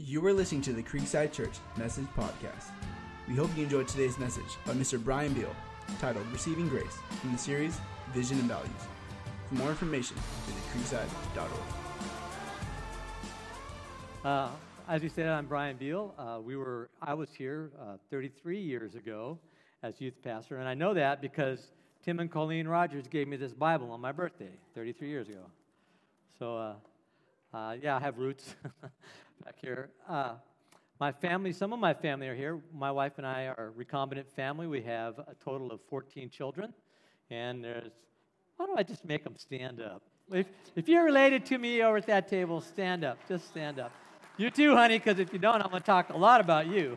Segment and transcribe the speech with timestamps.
[0.00, 2.66] You are listening to the Creekside Church Message Podcast.
[3.26, 5.02] We hope you enjoyed today's message by Mr.
[5.02, 5.52] Brian Beal
[5.98, 7.80] titled Receiving Grace from the series
[8.12, 8.70] Vision and Values.
[9.48, 10.16] For more information,
[10.46, 11.50] visit creekside.org.
[14.24, 14.50] Uh,
[14.86, 16.14] as you said, I'm Brian Beal.
[16.16, 19.36] Uh, we were, I was here uh, 33 years ago
[19.82, 21.72] as youth pastor, and I know that because
[22.04, 25.50] Tim and Colleen Rogers gave me this Bible on my birthday 33 years ago.
[26.38, 26.74] So, uh,
[27.52, 28.54] uh, yeah, I have roots
[29.44, 29.90] back here.
[30.08, 30.32] Uh,
[31.00, 32.60] my family, some of my family are here.
[32.74, 34.66] My wife and I are a recombinant family.
[34.66, 36.72] We have a total of 14 children.
[37.30, 37.92] And there's,
[38.56, 40.02] why don't I just make them stand up?
[40.32, 40.46] If,
[40.76, 43.18] if you're related to me over at that table, stand up.
[43.28, 43.92] Just stand up.
[44.36, 46.96] You too, honey, because if you don't, I'm going to talk a lot about you.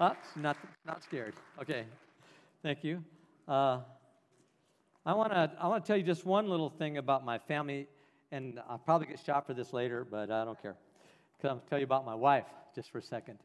[0.00, 1.34] Oh, not, not scared.
[1.60, 1.84] Okay.
[2.62, 3.04] Thank you.
[3.46, 3.80] Uh,
[5.04, 7.88] I want to I want to tell you just one little thing about my family
[8.30, 10.76] and I'll probably get shot for this later, but I don't care.
[11.50, 13.38] I'm tell you about my wife just for a second.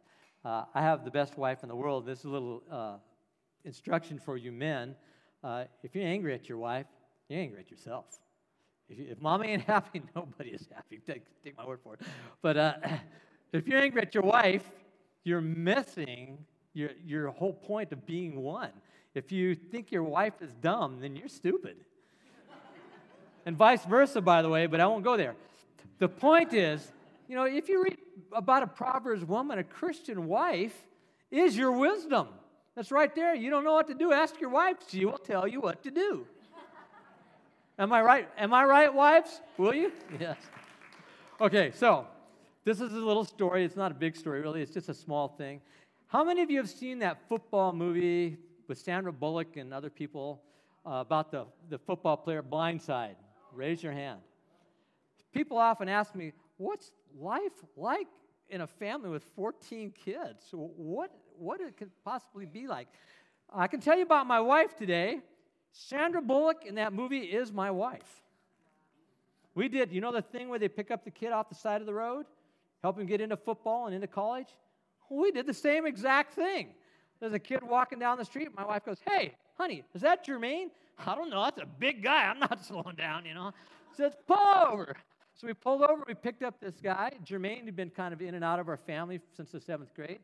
[0.46, 2.06] Uh, I have the best wife in the world.
[2.06, 2.96] This is a little uh,
[3.66, 4.96] instruction for you men.
[5.44, 6.86] Uh, if you're angry at your wife,
[7.28, 8.06] you're angry at yourself.
[8.90, 11.00] If, you, if mom ain't happy, nobody is happy.
[11.08, 12.02] Take, take my word for it.
[12.42, 12.74] But uh,
[13.52, 14.64] if you're angry at your wife,
[15.24, 16.38] you're missing
[16.74, 18.72] your, your whole point of being one.
[19.16, 21.78] If you think your wife is dumb, then you're stupid
[23.46, 25.36] and vice versa, by the way, but I won't go there.
[25.98, 26.92] The point is,
[27.28, 27.98] you know, if you read
[28.32, 30.76] about a Proverbs woman, a Christian wife
[31.32, 32.28] is your wisdom.
[32.76, 33.36] That's right there.
[33.36, 34.14] You don't know what to do.
[34.14, 34.78] Ask your wife.
[34.88, 36.26] She will tell you what to do.
[37.80, 38.30] Am I right?
[38.38, 39.42] Am I right, wives?
[39.58, 39.92] Will you?
[40.20, 40.38] Yes.
[41.40, 42.08] Okay, so
[42.66, 43.64] this is a little story.
[43.64, 44.62] It's not a big story, really.
[44.62, 45.62] It's just a small thing.
[46.08, 50.42] How many of you have seen that football movie with Sandra Bullock and other people
[50.86, 53.16] uh, about the, the football player Blindside?
[53.54, 54.22] Raise your hand.
[55.32, 58.08] People often ask me, what's life like
[58.50, 60.46] in a family with 14 kids?
[60.52, 62.88] What, what it could possibly be like?
[63.54, 65.20] I can tell you about my wife today.
[65.72, 68.24] Sandra Bullock in that movie is my wife.
[69.56, 71.82] We did, you know, the thing where they pick up the kid off the side
[71.82, 72.26] of the road,
[72.82, 74.50] help him get into football and into college?
[75.10, 76.70] We did the same exact thing.
[77.20, 78.50] There's a kid walking down the street.
[78.56, 80.68] My wife goes, Hey, honey, is that Jermaine?
[81.06, 81.44] I don't know.
[81.44, 82.26] That's a big guy.
[82.26, 83.52] I'm not slowing down, you know.
[83.96, 84.96] Says, pull over.
[85.38, 86.04] So we pulled over.
[86.08, 87.12] We picked up this guy.
[87.24, 90.20] Jermaine had been kind of in and out of our family since the seventh grade.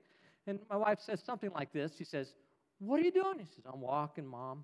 [0.47, 1.94] And my wife says something like this.
[1.97, 2.34] She says,
[2.79, 3.40] What are you doing?
[3.40, 4.63] He says, I'm walking, mom.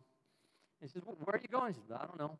[0.81, 1.73] He says, well, Where are you going?
[1.73, 2.37] He says, I don't know.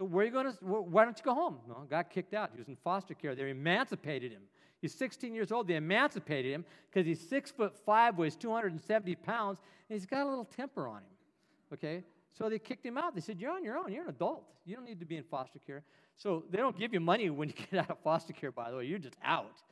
[0.00, 1.58] So where are you going to, why don't you go home?
[1.68, 2.50] Well, got kicked out.
[2.54, 3.34] He was in foster care.
[3.34, 4.42] They emancipated him.
[4.80, 5.68] He's 16 years old.
[5.68, 9.58] They emancipated him because he's six foot five, weighs 270 pounds,
[9.90, 11.12] and he's got a little temper on him.
[11.74, 12.02] Okay?
[12.36, 13.14] So they kicked him out.
[13.14, 13.92] They said, You're on your own.
[13.92, 14.44] You're an adult.
[14.64, 15.82] You don't need to be in foster care.
[16.16, 18.76] So they don't give you money when you get out of foster care, by the
[18.76, 18.84] way.
[18.84, 19.62] You're just out.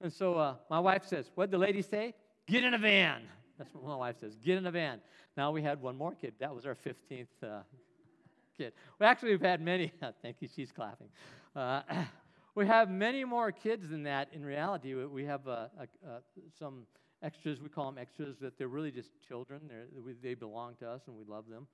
[0.00, 2.14] And so uh, my wife says, What'd the lady say?
[2.46, 3.22] Get in a van.
[3.58, 4.36] That's what my wife says.
[4.44, 5.00] Get in a van.
[5.36, 6.34] Now we had one more kid.
[6.40, 7.60] That was our 15th uh,
[8.56, 8.72] kid.
[8.98, 9.92] Well, actually, we've had many.
[10.22, 10.48] Thank you.
[10.54, 11.08] She's clapping.
[11.54, 11.82] Uh,
[12.54, 14.94] we have many more kids than that in reality.
[14.94, 15.66] We have uh,
[16.58, 16.86] some
[17.22, 17.60] extras.
[17.60, 19.62] We call them extras, that they're really just children.
[19.68, 19.86] They're,
[20.22, 21.66] they belong to us and we love them.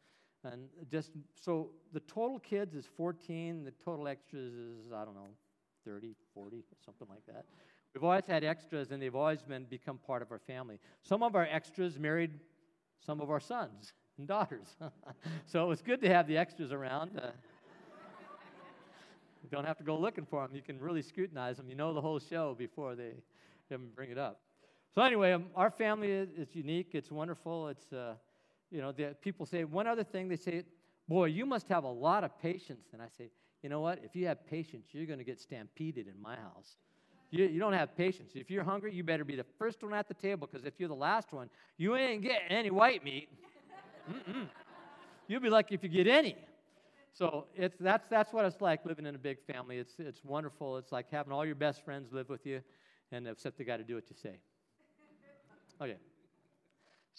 [0.44, 5.28] And just so the total kids is 14, the total extras is, I don't know,
[5.84, 7.44] 30, 40, something like that.
[7.94, 10.78] We've always had extras, and they've always been become part of our family.
[11.02, 12.30] Some of our extras married
[13.04, 14.76] some of our sons and daughters.
[15.46, 17.18] so it was good to have the extras around.
[17.18, 17.30] Uh,
[19.42, 20.54] you don't have to go looking for them.
[20.54, 21.68] You can really scrutinize them.
[21.68, 23.12] You know the whole show before they
[23.70, 24.40] even bring it up.
[24.94, 26.90] So anyway, um, our family is, is, unique.
[26.92, 27.68] It's wonderful.
[27.68, 28.14] It's uh,
[28.70, 30.28] you know, the, people say one other thing.
[30.28, 30.64] They say,
[31.08, 33.30] "Boy, you must have a lot of patience." And I say,
[33.62, 34.00] "You know what?
[34.04, 36.76] If you have patience, you're going to get stampeded in my house.
[37.30, 38.32] You, you don't have patience.
[38.34, 40.88] If you're hungry, you better be the first one at the table because if you're
[40.88, 43.28] the last one, you ain't getting any white meat.
[44.10, 44.48] Mm-mm.
[45.28, 46.36] You'll be lucky if you get any."
[47.12, 49.78] So it's, that's, that's what it's like living in a big family.
[49.78, 50.76] It's, it's wonderful.
[50.76, 52.60] It's like having all your best friends live with you,
[53.10, 54.38] and except they got to do what you say.
[55.80, 55.96] Okay.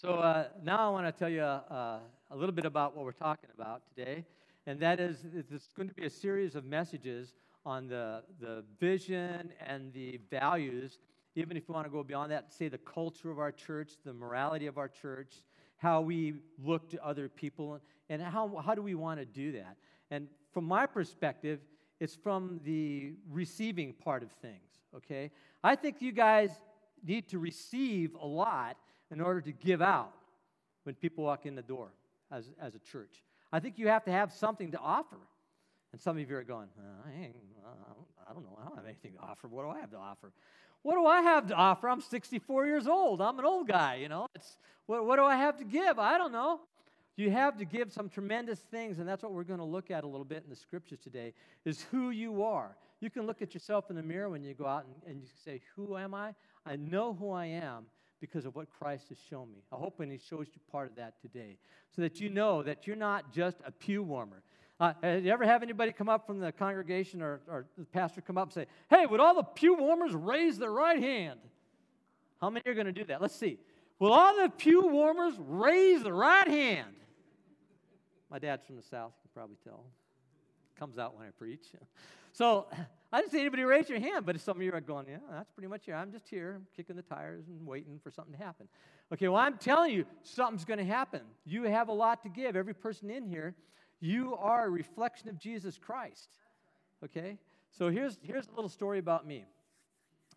[0.04, 2.00] So uh, now I want to tell you uh,
[2.32, 4.24] a little bit about what we're talking about today,
[4.66, 7.34] and that is it's going to be a series of messages
[7.64, 10.98] on the, the vision and the values,
[11.36, 14.12] even if you want to go beyond that, say the culture of our church, the
[14.12, 15.44] morality of our church,
[15.76, 17.78] how we look to other people,
[18.08, 19.76] and how, how do we want to do that.
[20.10, 21.60] And from my perspective,
[22.00, 25.30] it's from the receiving part of things, okay?
[25.62, 26.50] I think you guys
[27.06, 28.76] need to receive a lot
[29.12, 30.12] in order to give out
[30.84, 31.92] when people walk in the door
[32.30, 33.22] as, as a church.
[33.52, 35.18] I think you have to have something to offer.
[35.92, 36.68] And some of you are going,
[37.06, 37.10] I,
[38.28, 39.46] I, don't know, I don't have anything to offer.
[39.46, 40.32] What do I have to offer?
[40.80, 41.88] What do I have to offer?
[41.88, 43.20] I'm 64 years old.
[43.20, 44.26] I'm an old guy, you know.
[44.34, 44.56] It's,
[44.86, 45.98] what, what do I have to give?
[45.98, 46.60] I don't know.
[47.16, 50.02] You have to give some tremendous things, and that's what we're going to look at
[50.02, 51.34] a little bit in the scriptures today,
[51.66, 52.74] is who you are.
[53.00, 55.28] You can look at yourself in the mirror when you go out and, and you
[55.44, 56.34] say, Who am I?
[56.64, 57.84] I know who I am
[58.22, 59.58] because of what Christ has shown me.
[59.72, 61.58] I hope when He shows you part of that today,
[61.94, 64.44] so that you know that you're not just a pew warmer.
[64.78, 68.20] Uh, have you ever have anybody come up from the congregation or, or the pastor
[68.20, 71.40] come up and say, Hey, would all the pew warmers raise their right hand?
[72.40, 73.20] How many are going to do that?
[73.20, 73.58] Let's see.
[73.98, 76.94] Will all the pew warmers raise the right hand?
[78.30, 79.84] My dad's from the South, you can probably tell.
[80.78, 81.66] Comes out when I preach.
[82.34, 82.66] So
[83.12, 85.50] I didn't see anybody raise your hand, but some of you are going, yeah, that's
[85.50, 85.92] pretty much it.
[85.92, 88.68] I'm just here kicking the tires and waiting for something to happen.
[89.12, 91.20] Okay, well, I'm telling you, something's going to happen.
[91.44, 92.56] You have a lot to give.
[92.56, 93.54] Every person in here,
[94.00, 96.30] you are a reflection of Jesus Christ.
[97.04, 97.36] Okay?
[97.70, 99.44] So here's, here's a little story about me.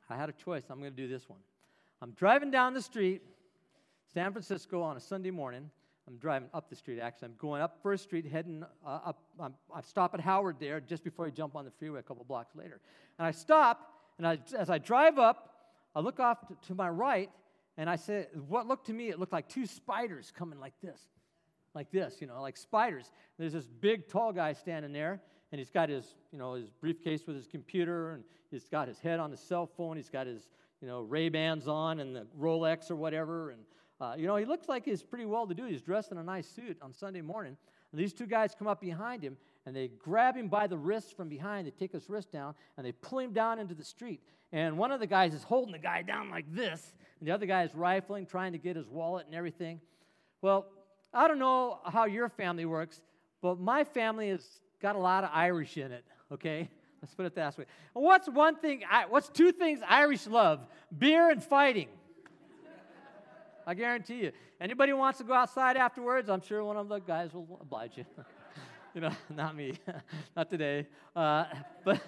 [0.09, 0.63] I had a choice.
[0.69, 1.39] I'm going to do this one.
[2.01, 3.21] I'm driving down the street,
[4.13, 5.71] San Francisco, on a Sunday morning.
[6.07, 7.29] I'm driving up the street, actually.
[7.29, 9.23] I'm going up First Street, heading uh, up.
[9.39, 12.23] I'm, I stop at Howard there just before I jump on the freeway a couple
[12.25, 12.79] blocks later.
[13.17, 15.51] And I stop, and I, as I drive up,
[15.95, 17.31] I look off to, to my right,
[17.77, 21.01] and I say, what looked to me, it looked like two spiders coming like this,
[21.73, 23.11] like this, you know, like spiders.
[23.39, 25.21] There's this big, tall guy standing there,
[25.51, 28.99] and he's got his, you know, his briefcase with his computer, and he's got his
[28.99, 29.97] head on the cell phone.
[29.97, 30.47] He's got his,
[30.81, 33.61] you know, Ray Bans on and the Rolex or whatever, and
[34.01, 35.65] uh, you know, he looks like he's pretty well to do.
[35.65, 37.57] He's dressed in a nice suit on Sunday morning.
[37.91, 41.15] And these two guys come up behind him and they grab him by the wrist
[41.15, 41.65] from behind.
[41.65, 44.21] They take his wrist down and they pull him down into the street.
[44.51, 47.45] And one of the guys is holding the guy down like this, and the other
[47.45, 49.81] guy is rifling, trying to get his wallet and everything.
[50.41, 50.67] Well,
[51.13, 53.01] I don't know how your family works,
[53.41, 54.45] but my family has
[54.81, 56.69] got a lot of Irish in it, okay?
[57.01, 57.65] Let's put it that way.
[57.93, 60.65] what's one thing, what's two things Irish love?
[60.97, 61.87] Beer and fighting.
[63.67, 64.31] I guarantee you.
[64.61, 68.05] Anybody wants to go outside afterwards, I'm sure one of the guys will oblige you.
[68.93, 69.73] you know, not me,
[70.35, 70.87] not today.
[71.15, 71.45] Uh,
[71.83, 72.01] but,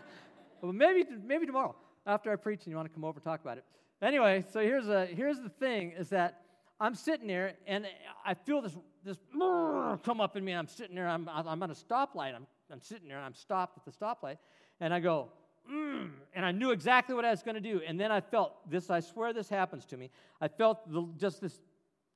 [0.64, 1.76] maybe, maybe tomorrow
[2.06, 3.66] after I preach and you want to come over and talk about it.
[4.02, 6.42] Anyway, so here's, a, here's the thing is that
[6.80, 7.88] I'm sitting there and
[8.24, 10.54] I feel this, this come up in me.
[10.54, 12.36] I'm sitting there, I'm, I'm at a stoplight.
[12.36, 14.38] I'm, I'm sitting there and I'm stopped at the stoplight.
[14.80, 15.30] And I go,
[15.72, 17.82] mm, and I knew exactly what I was going to do.
[17.86, 20.10] And then I felt this, I swear this happens to me.
[20.40, 21.60] I felt the, just this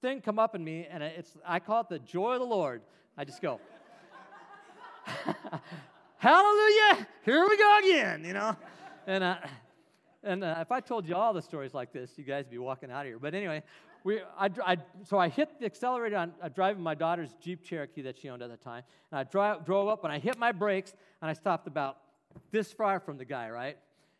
[0.01, 2.81] thing come up in me, and it's, I call it the joy of the Lord.
[3.17, 3.59] I just go,
[6.17, 7.07] Hallelujah!
[7.25, 8.55] Here we go again, you know?
[9.07, 9.37] And, uh,
[10.23, 12.59] and uh, if I told you all the stories like this, you guys would be
[12.59, 13.17] walking out of here.
[13.17, 13.63] But anyway,
[14.03, 16.17] we, I, I, so I hit the accelerator.
[16.17, 18.83] On, I'm driving my daughter's Jeep Cherokee that she owned at the time.
[19.11, 21.97] And I drove up, and I hit my brakes, and I stopped about
[22.51, 23.77] this far from the guy, right?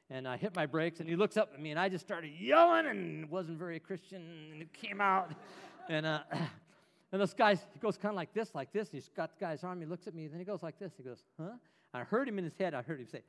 [0.09, 2.31] And I hit my brakes, and he looks up at me, and I just started
[2.37, 4.21] yelling, and wasn't very Christian,
[4.51, 5.31] and it came out.
[5.89, 6.19] and, uh,
[7.11, 8.89] and this guy, he goes kind of like this, like this.
[8.91, 9.79] He's got the guy's arm.
[9.79, 10.91] He looks at me, and then he goes like this.
[10.97, 11.51] He goes, huh?
[11.93, 12.73] I heard him in his head.
[12.73, 13.21] I heard him say,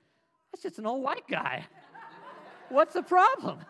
[0.50, 1.64] that's just an old white guy.
[2.68, 3.58] What's the problem?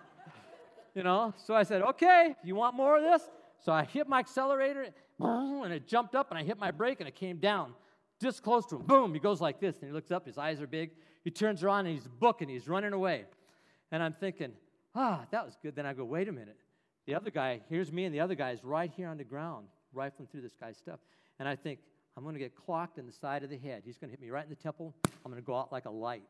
[0.95, 3.23] You know, so I said, okay, you want more of this?
[3.65, 4.89] So I hit my accelerator,
[5.19, 7.73] and it jumped up, and I hit my brake, and it came down
[8.23, 8.83] just close to him.
[8.83, 10.91] Boom, he goes like this, and he looks up, his eyes are big.
[11.25, 13.25] He turns around, and he's booking, he's running away.
[13.91, 14.53] And I'm thinking,
[14.95, 15.77] ah, that was good.
[15.77, 16.57] Then I go, wait a minute.
[17.07, 19.67] The other guy, here's me, and the other guy is right here on the ground,
[19.93, 21.01] rifling through this guy's stuff.
[21.39, 21.81] And I think,
[22.17, 23.83] I'm going to get clocked in the side of the head.
[23.85, 24.95] He's going to hit me right in the temple.
[25.25, 26.25] I'm going to go out like a light.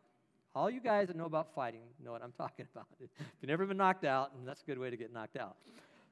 [0.55, 2.87] All you guys that know about fighting know what I'm talking about.
[3.01, 5.57] If you've never been knocked out, and that's a good way to get knocked out.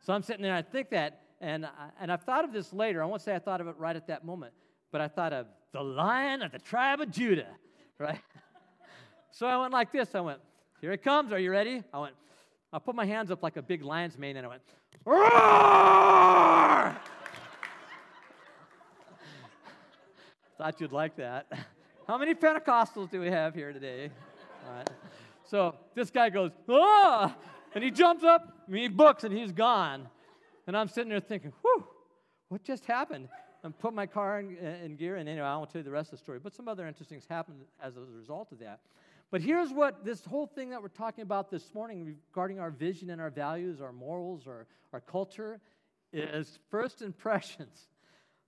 [0.01, 2.73] So I'm sitting there, and I think that, and, I, and I've thought of this
[2.73, 3.03] later.
[3.03, 4.53] I won't say I thought of it right at that moment,
[4.93, 7.49] but I thought of the lion of the tribe of Judah,
[7.99, 8.21] right?
[9.31, 10.15] so I went like this.
[10.15, 10.41] I went,
[10.81, 11.33] here it comes.
[11.33, 11.83] Are you ready?
[11.93, 12.15] I went,
[12.73, 14.63] I put my hands up like a big lion's mane, and I went,
[15.05, 15.21] roar!
[20.59, 21.51] Thought you'd like that.
[22.07, 24.11] How many Pentecostals do we have here today?
[24.67, 24.91] All right.
[25.45, 27.37] So this guy goes, ah!
[27.75, 30.09] And he jumps up, and he books, and he's gone.
[30.67, 31.87] And I'm sitting there thinking, whew,
[32.49, 33.29] what just happened?
[33.63, 35.17] And put my car in, in, gear.
[35.17, 36.39] And anyway, I won't tell you the rest of the story.
[36.43, 38.81] But some other interesting things happened as a result of that.
[39.31, 43.11] But here's what this whole thing that we're talking about this morning regarding our vision
[43.11, 45.61] and our values, our morals, our, our culture
[46.13, 47.89] is first impressions.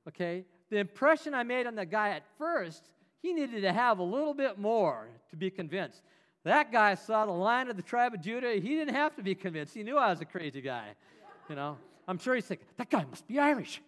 [0.08, 0.44] Okay?
[0.68, 2.90] The impression I made on the guy at first,
[3.22, 6.02] he needed to have a little bit more to be convinced.
[6.44, 8.54] That guy saw the lion of the tribe of Judah.
[8.54, 9.74] He didn't have to be convinced.
[9.74, 10.88] He knew I was a crazy guy.
[11.48, 11.78] You know,
[12.08, 13.80] I'm sure he's thinking, that guy must be Irish.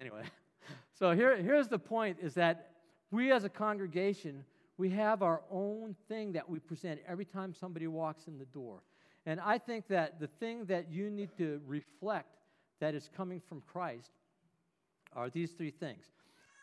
[0.00, 0.22] Anyway,
[0.98, 2.70] so here, here's the point is that
[3.10, 4.44] we as a congregation,
[4.76, 8.82] We have our own thing that we present every time somebody walks in the door.
[9.26, 12.38] And I think that the thing that you need to reflect
[12.80, 14.12] that is coming from Christ
[15.14, 16.04] are these three things.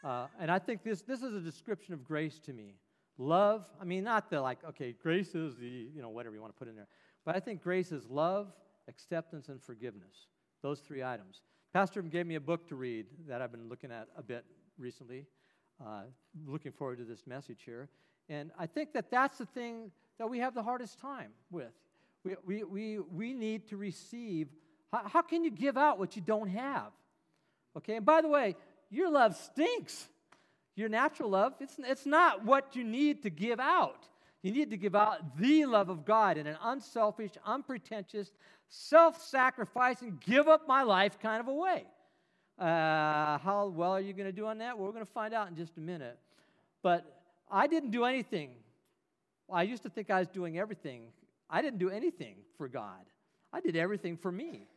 [0.04, 2.75] Uh, and I think this, this is a description of grace to me.
[3.18, 6.54] Love, I mean, not the like, okay, grace is the, you know, whatever you want
[6.56, 6.88] to put in there.
[7.25, 8.54] But I think grace is love,
[8.88, 10.27] acceptance, and forgiveness.
[10.62, 11.42] Those three items.
[11.75, 14.46] Pastor gave me a book to read that I've been looking at a bit
[14.77, 15.25] recently.
[15.86, 16.03] Uh,
[16.48, 17.89] looking forward to this message here.
[18.29, 21.74] And I think that that's the thing that we have the hardest time with.
[22.24, 24.48] We, we, we, we need to receive.
[24.89, 26.94] How, how can you give out what you don't have?
[27.75, 28.55] Okay, and by the way,
[28.89, 30.08] your love stinks.
[30.77, 34.08] Your natural love, it's, it's not what you need to give out.
[34.45, 38.29] You need to give out the love of God in an unselfish, unpretentious,
[38.69, 41.83] self sacrificing, give up my life kind of a way.
[42.59, 44.77] Uh, how well are you going to do on that?
[44.77, 46.19] Well, we're going to find out in just a minute.
[46.83, 48.51] But I didn't do anything.
[49.51, 51.07] I used to think I was doing everything.
[51.49, 53.01] I didn't do anything for God,
[53.51, 54.67] I did everything for me.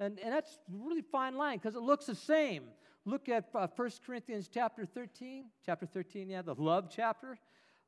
[0.00, 2.64] And, and that's a really fine line because it looks the same.
[3.04, 5.44] Look at uh, 1 Corinthians chapter 13.
[5.64, 7.38] Chapter 13, yeah, the love chapter.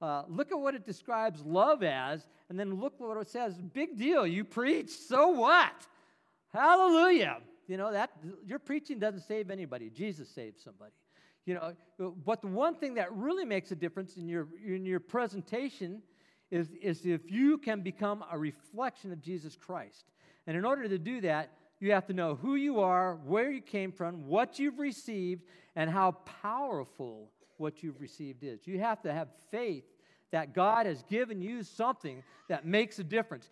[0.05, 3.55] Uh, look at what it describes love as, and then look what it says.
[3.73, 4.27] Big deal.
[4.27, 5.73] You preach, so what?
[6.53, 7.39] Hallelujah.
[7.67, 8.11] You know, that
[8.45, 9.89] your preaching doesn't save anybody.
[9.89, 10.93] Jesus saves somebody.
[11.47, 11.73] You know,
[12.23, 16.03] but the one thing that really makes a difference in your, in your presentation
[16.51, 20.05] is, is if you can become a reflection of Jesus Christ.
[20.47, 23.63] And in order to do that, you have to know who you are, where you
[23.63, 25.45] came from, what you've received,
[25.77, 26.11] and how
[26.43, 28.67] powerful what you've received is.
[28.67, 29.85] You have to have faith
[30.35, 33.51] that God has given you something that makes a difference.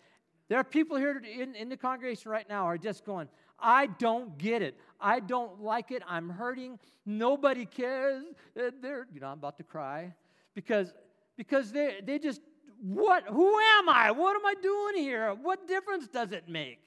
[0.49, 4.37] There are people here in, in the congregation right now are just going, I don't
[4.37, 4.77] get it.
[4.99, 6.03] I don't like it.
[6.05, 6.77] I'm hurting.
[7.05, 8.25] Nobody cares.
[8.59, 10.13] Uh, they're, you know, I'm about to cry
[10.55, 10.93] because
[11.37, 12.41] because they they just
[12.81, 14.11] what who am I?
[14.11, 15.33] What am I doing here?
[15.33, 16.79] What difference does it make?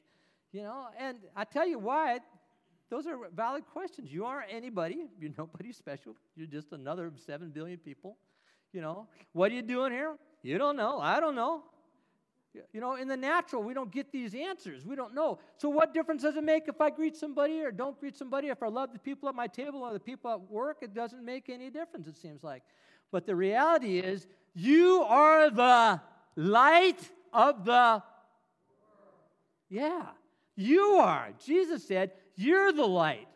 [0.53, 2.19] You know, and I tell you why.
[2.91, 4.13] Those are valid questions.
[4.13, 5.07] You aren't anybody.
[5.19, 6.15] You're nobody special.
[6.37, 8.19] You're just another seven billion people.
[8.73, 10.17] You know, what are you doing here?
[10.43, 11.01] You don't know.
[11.01, 11.65] I don't know.
[12.73, 14.85] You know, in the natural, we don't get these answers.
[14.85, 15.39] We don't know.
[15.57, 18.49] So, what difference does it make if I greet somebody or don't greet somebody?
[18.49, 21.25] If I love the people at my table or the people at work, it doesn't
[21.25, 22.63] make any difference, it seems like.
[23.13, 26.01] But the reality is, you are the
[26.35, 28.03] light of the
[29.69, 30.07] Yeah,
[30.55, 31.31] you are.
[31.45, 33.29] Jesus said, You're the light.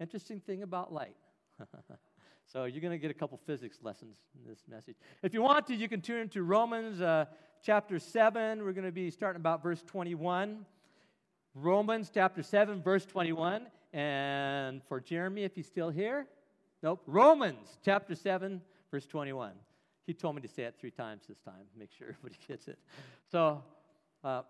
[0.00, 1.16] Interesting thing about light.
[2.52, 4.96] so, you're going to get a couple physics lessons in this message.
[5.22, 7.00] If you want to, you can turn to Romans.
[7.00, 7.26] Uh,
[7.62, 8.64] chapter 7.
[8.64, 10.64] We're going to be starting about verse 21.
[11.54, 13.66] Romans chapter 7, verse 21.
[13.92, 16.26] And for Jeremy, if he's still here,
[16.82, 17.02] nope.
[17.06, 19.52] Romans chapter 7, verse 21.
[20.06, 22.78] He told me to say it three times this time, make sure everybody gets it.
[23.30, 23.62] So,
[24.24, 24.42] uh,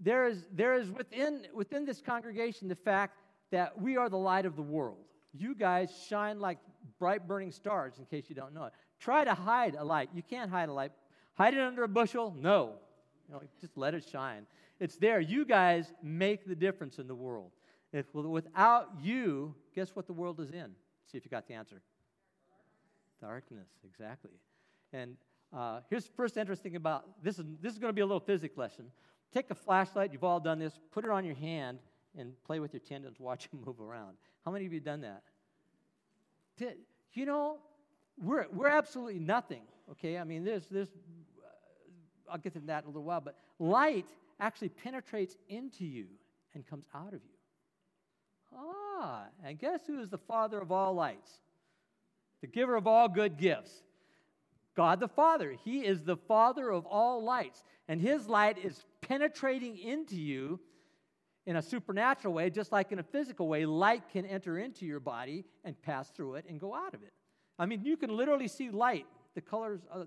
[0.00, 3.18] there is, there is within, within this congregation the fact
[3.50, 5.04] that we are the light of the world.
[5.36, 6.58] You guys shine like
[6.98, 8.72] bright burning stars, in case you don't know it.
[9.00, 10.10] Try to hide a light.
[10.14, 10.92] You can't hide a light
[11.34, 12.34] Hide it under a bushel?
[12.38, 12.74] No.
[13.28, 14.46] You know, just let it shine.
[14.80, 15.20] It's there.
[15.20, 17.50] You guys make the difference in the world.
[17.92, 20.70] If without you, guess what the world is in?
[21.10, 21.80] See if you got the answer.
[23.20, 24.32] Darkness, exactly.
[24.92, 25.16] And
[25.56, 28.20] uh, here's the first interesting about this is this is going to be a little
[28.20, 28.86] physics lesson.
[29.32, 30.12] Take a flashlight.
[30.12, 30.78] You've all done this.
[30.92, 31.78] Put it on your hand
[32.18, 33.18] and play with your tendons.
[33.18, 34.16] Watch them move around.
[34.44, 35.22] How many of you done that?
[36.56, 36.76] Did,
[37.14, 37.58] You know,
[38.22, 39.62] we're we're absolutely nothing.
[39.92, 40.88] Okay, I mean, there's there's
[42.30, 44.06] I'll get to that in a little while, but light
[44.40, 46.06] actually penetrates into you
[46.54, 48.56] and comes out of you.
[48.56, 51.30] Ah, and guess who is the father of all lights?
[52.40, 53.82] The giver of all good gifts.
[54.76, 55.54] God the Father.
[55.64, 60.60] He is the father of all lights, and his light is penetrating into you
[61.46, 63.66] in a supernatural way, just like in a physical way.
[63.66, 67.12] Light can enter into your body and pass through it and go out of it.
[67.58, 70.04] I mean, you can literally see light the colors, uh,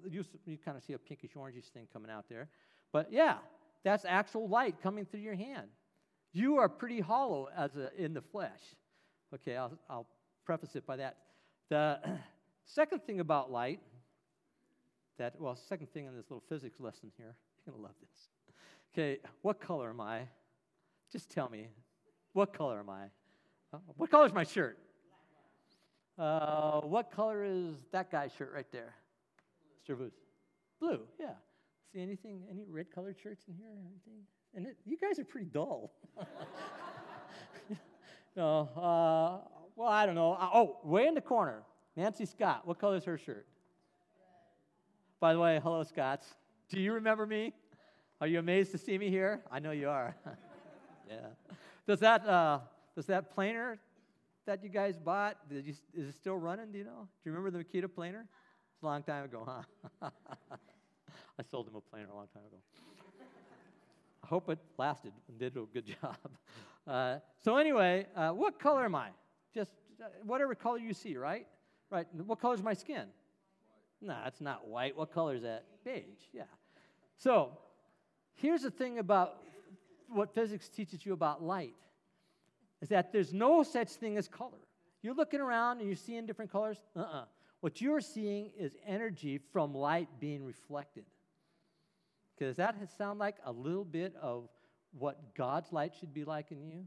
[0.64, 2.48] kind of see a pinkish orangish thing coming out there.
[2.92, 3.38] But yeah,
[3.84, 5.68] that's actual light coming through your hand.
[6.34, 8.60] You are pretty hollow as a, in the flesh.
[9.34, 10.08] Okay, I'll, I'll
[10.46, 11.18] preface it by that.
[11.70, 12.00] The
[12.66, 13.82] second thing about light,
[15.18, 18.30] that, well, second thing in this little physics lesson here, you're going to love this.
[18.94, 20.22] Okay, what color am I?
[21.12, 21.68] Just tell me,
[22.34, 23.06] what color am I?
[23.74, 24.78] Uh, what color is my shirt?
[26.18, 28.96] Uh, what color is that guy's shirt right there?
[29.88, 29.98] Mr.
[29.98, 30.14] Booth.
[30.80, 31.34] Blue, yeah.
[31.94, 34.24] See anything, any red colored shirts in here or anything?
[34.56, 35.92] And it, you guys are pretty dull.
[38.36, 40.34] no, uh, well, I don't know.
[40.34, 41.64] Uh, oh, way in the corner,
[41.96, 42.66] Nancy Scott.
[42.66, 43.48] What color is her shirt?
[45.20, 46.28] By the way, hello, Scotts.
[46.70, 47.54] Do you remember me?
[48.20, 49.42] Are you amazed to see me here?
[49.52, 50.16] I know you are.
[51.10, 51.16] yeah.
[51.88, 52.60] Does that, uh,
[52.96, 53.80] does that planer
[54.46, 56.72] that you guys bought, you, is it still running?
[56.72, 57.08] Do you know?
[57.24, 58.26] Do you remember the Makita planer?
[58.74, 60.10] It's a long time ago, huh?
[61.40, 62.58] I sold him a planer a long time ago.
[64.24, 66.18] I hope it lasted and did a good job.
[66.86, 69.10] Uh, so, anyway, uh, what color am I?
[69.54, 69.72] Just
[70.02, 71.48] uh, whatever color you see, right?
[71.90, 72.08] Right.
[72.26, 73.06] What color is my skin?
[74.02, 74.96] No, nah, it's not white.
[74.96, 75.66] What color is that?
[75.84, 76.44] Beige, yeah.
[77.18, 77.58] So,
[78.36, 79.42] here's the thing about
[80.08, 81.76] what physics teaches you about light
[82.82, 84.60] is that there's no such thing as color.
[85.02, 86.78] You're looking around and you're seeing different colors.
[86.96, 87.22] Uh uh-uh.
[87.22, 87.26] uh
[87.62, 91.06] What you're seeing is energy from light being reflected.
[92.40, 94.50] Does that sound like a little bit of
[94.98, 96.86] what God's light should be like in you?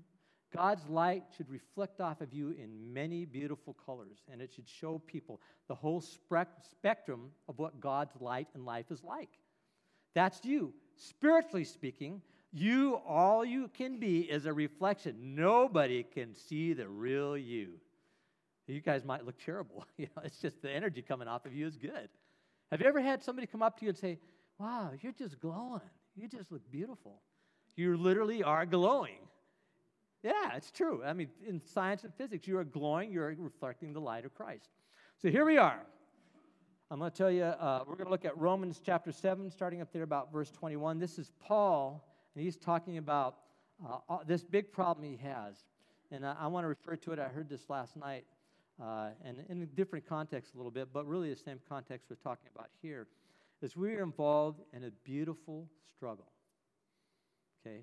[0.55, 4.99] God's light should reflect off of you in many beautiful colors, and it should show
[4.99, 9.39] people the whole spectrum of what God's light and life is like.
[10.15, 10.75] That's you.
[10.97, 12.21] Spiritually speaking,
[12.53, 15.35] you, all you can be is a reflection.
[15.37, 17.75] Nobody can see the real you.
[18.67, 19.85] You guys might look terrible.
[19.97, 22.09] you know, it's just the energy coming off of you is good.
[22.71, 24.19] Have you ever had somebody come up to you and say,
[24.59, 25.81] Wow, you're just glowing.
[26.15, 27.23] You just look beautiful.
[27.77, 29.21] You literally are glowing.
[30.23, 31.03] Yeah, it's true.
[31.03, 34.69] I mean, in science and physics, you are glowing, you're reflecting the light of Christ.
[35.17, 35.81] So here we are.
[36.91, 39.81] I'm going to tell you, uh, we're going to look at Romans chapter 7, starting
[39.81, 40.99] up there about verse 21.
[40.99, 42.05] This is Paul,
[42.41, 43.37] and he's talking about
[43.87, 45.57] uh, this big problem he has.
[46.11, 47.19] And I, I want to refer to it.
[47.19, 48.25] I heard this last night,
[48.83, 52.17] uh, and in a different context a little bit, but really the same context we're
[52.17, 53.09] talking about here,
[53.61, 56.33] is we're involved in a beautiful struggle.
[57.61, 57.83] Okay?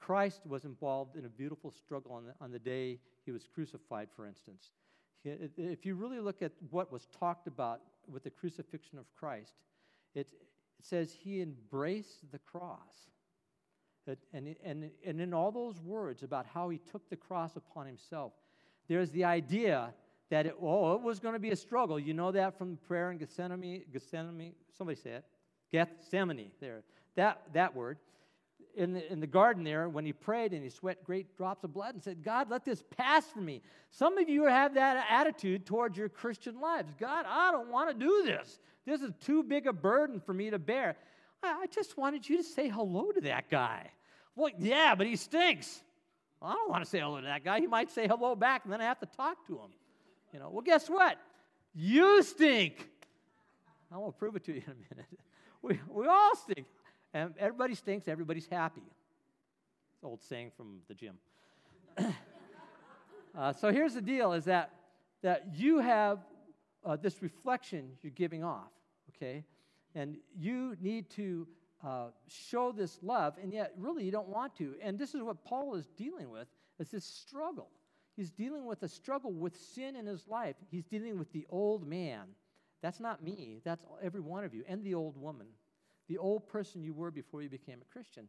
[0.00, 4.08] Christ was involved in a beautiful struggle on the, on the day he was crucified,
[4.14, 4.72] for instance.
[5.24, 9.54] If you really look at what was talked about with the crucifixion of Christ,
[10.14, 13.08] it, it says he embraced the cross.
[14.32, 18.32] And, and, and in all those words about how he took the cross upon himself,
[18.88, 19.92] there's the idea
[20.30, 21.98] that it, oh, it was going to be a struggle.
[21.98, 25.24] You know that from prayer in Gethsemane, Gethsemane, somebody say it,
[25.72, 26.82] Gethsemane, there,
[27.14, 27.98] that, that word
[28.76, 31.72] in the, in the garden there when he prayed and he sweat great drops of
[31.72, 33.62] blood and said, God, let this pass from me.
[33.90, 36.94] Some of you have that attitude towards your Christian lives.
[36.98, 38.58] God, I don't want to do this.
[38.86, 40.96] This is too big a burden for me to bear.
[41.44, 43.90] I, just wanted you to say hello to that guy.
[44.36, 45.82] Well, yeah, but he stinks.
[46.40, 47.60] Well, I don't want to say hello to that guy.
[47.60, 49.70] He might say hello back and then I have to talk to him.
[50.32, 51.18] You know, well, guess what?
[51.74, 52.88] You stink.
[53.92, 55.06] I will prove it to you in a minute.
[55.62, 56.66] We, we all stink.
[57.14, 58.82] And everybody stinks, everybody's happy.
[59.94, 61.14] It's old saying from the gym.
[63.38, 64.72] uh, so here's the deal is that,
[65.22, 66.18] that you have
[66.84, 68.68] uh, this reflection you're giving off,
[69.16, 69.42] okay?
[69.94, 71.46] And you need to
[71.84, 74.74] uh, show this love, and yet really you don't want to.
[74.82, 77.70] And this is what Paul is dealing with, is this struggle.
[78.16, 80.56] He's dealing with a struggle with sin in his life.
[80.70, 82.22] He's dealing with the old man.
[82.82, 83.60] That's not me.
[83.64, 85.46] That's every one of you, and the old woman
[86.08, 88.28] the old person you were before you became a Christian.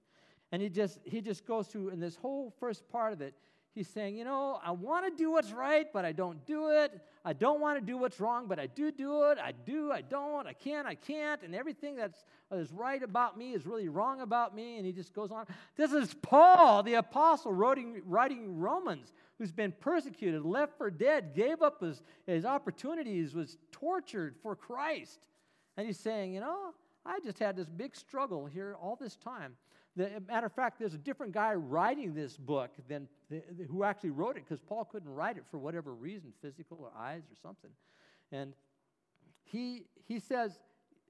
[0.52, 3.34] And he just he just goes through in this whole first part of it,
[3.76, 6.92] he's saying, you know, I want to do what's right, but I don't do it.
[7.26, 9.38] I don't want to do what's wrong, but I do do it.
[9.38, 13.54] I do, I don't, I can't, I can't, and everything that's is right about me
[13.54, 14.78] is really wrong about me.
[14.78, 15.46] And he just goes on.
[15.76, 21.62] This is Paul, the apostle, writing, writing Romans, who's been persecuted, left for dead, gave
[21.62, 25.20] up his, his opportunities, was tortured for Christ.
[25.76, 26.74] And he's saying, you know,
[27.06, 29.58] I just had this big struggle here all this time.
[29.96, 33.84] The, matter of fact, there's a different guy writing this book than the, the, who
[33.84, 37.36] actually wrote it because Paul couldn't write it for whatever reason, physical or eyes or
[37.42, 37.72] something.
[38.32, 38.54] And
[39.44, 40.60] he, he says,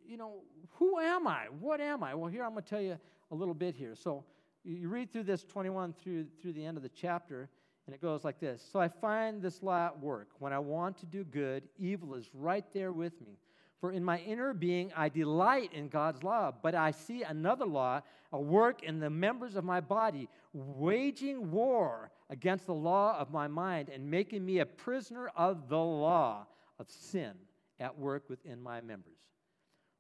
[0.07, 0.43] you know,
[0.73, 1.45] who am I?
[1.59, 2.13] What am I?
[2.13, 2.99] Well, here I'm going to tell you
[3.31, 3.95] a little bit here.
[3.95, 4.23] So
[4.63, 7.49] you read through this 21 through, through the end of the chapter,
[7.85, 10.29] and it goes like this So I find this law at work.
[10.39, 13.37] When I want to do good, evil is right there with me.
[13.85, 18.01] For in my inner being I delight in God's law, but I see another law,
[18.31, 23.47] a work in the members of my body, waging war against the law of my
[23.47, 26.47] mind and making me a prisoner of the law
[26.79, 27.33] of sin
[27.79, 29.19] at work within my members.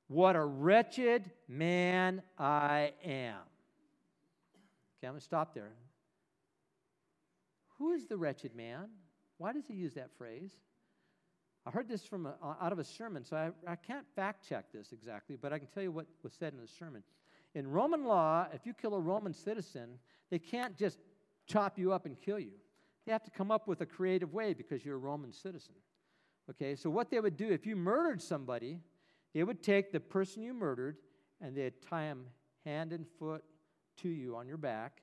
[0.07, 3.37] What a wretched man I am.
[4.97, 5.73] Okay, I'm going to stop there.
[7.77, 8.89] Who is the wretched man?
[9.37, 10.53] Why does he use that phrase?
[11.65, 14.65] I heard this from a, out of a sermon, so I, I can't fact check
[14.71, 17.01] this exactly, but I can tell you what was said in the sermon.
[17.55, 19.97] In Roman law, if you kill a Roman citizen,
[20.29, 20.99] they can't just
[21.47, 22.51] chop you up and kill you.
[23.05, 25.75] They have to come up with a creative way because you're a Roman citizen.
[26.49, 28.79] Okay, so what they would do if you murdered somebody,
[29.35, 30.95] They would take the person you murdered
[31.41, 32.27] and they'd tie him
[32.63, 33.43] hand and foot
[33.97, 35.01] to you on your back.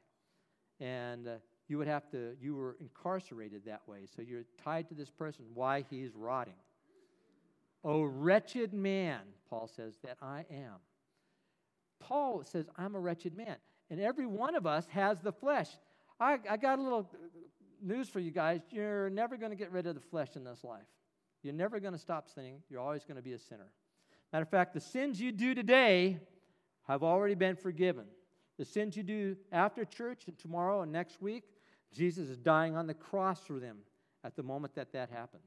[0.81, 1.35] And uh,
[1.69, 4.07] you would have to, you were incarcerated that way.
[4.15, 6.55] So you're tied to this person Why he's rotting.
[7.85, 10.77] O wretched man, Paul says, that I am.
[11.99, 13.57] Paul says, I'm a wretched man.
[13.91, 15.69] And every one of us has the flesh.
[16.21, 17.11] I, I got a little
[17.83, 18.61] news for you guys.
[18.71, 20.87] You're never going to get rid of the flesh in this life.
[21.43, 22.63] You're never going to stop sinning.
[22.71, 23.71] You're always going to be a sinner.
[24.33, 26.21] Matter of fact, the sins you do today
[26.87, 28.05] have already been forgiven.
[28.63, 31.43] The sins you do after church and tomorrow and next week,
[31.93, 33.79] Jesus is dying on the cross for them
[34.23, 35.43] at the moment that that happens.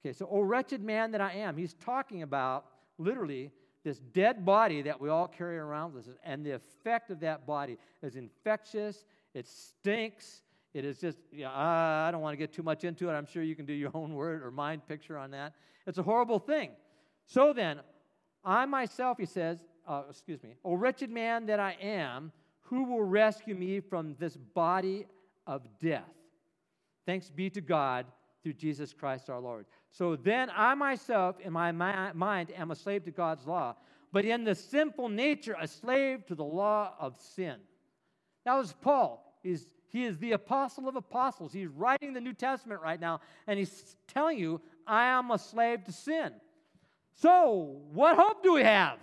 [0.00, 2.66] Okay, so, oh, wretched man that I am, he's talking about
[2.98, 3.50] literally
[3.82, 7.48] this dead body that we all carry around with us, and the effect of that
[7.48, 12.38] body is infectious, it stinks, it is just, you know, ah, I don't want to
[12.38, 13.14] get too much into it.
[13.14, 15.54] I'm sure you can do your own word or mind picture on that.
[15.84, 16.70] It's a horrible thing.
[17.26, 17.80] So then,
[18.44, 23.04] I myself, he says, uh, excuse me, O wretched man that I am, who will
[23.04, 25.06] rescue me from this body
[25.46, 26.02] of death?
[27.06, 28.06] Thanks be to God
[28.42, 29.66] through Jesus Christ our Lord.
[29.90, 33.76] So then I myself, in my mind, am a slave to God's law,
[34.12, 37.56] but in the sinful nature, a slave to the law of sin.
[38.44, 39.38] That was Paul.
[39.42, 41.52] He's, he is the apostle of apostles.
[41.52, 45.84] He's writing the New Testament right now, and he's telling you, I am a slave
[45.84, 46.32] to sin.
[47.12, 48.98] So, what hope do we have?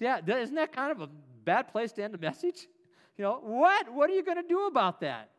[0.00, 1.08] Yeah, isn't that kind of a
[1.44, 2.66] bad place to end a message?
[3.16, 3.92] You know, what?
[3.92, 5.30] What are you going to do about that?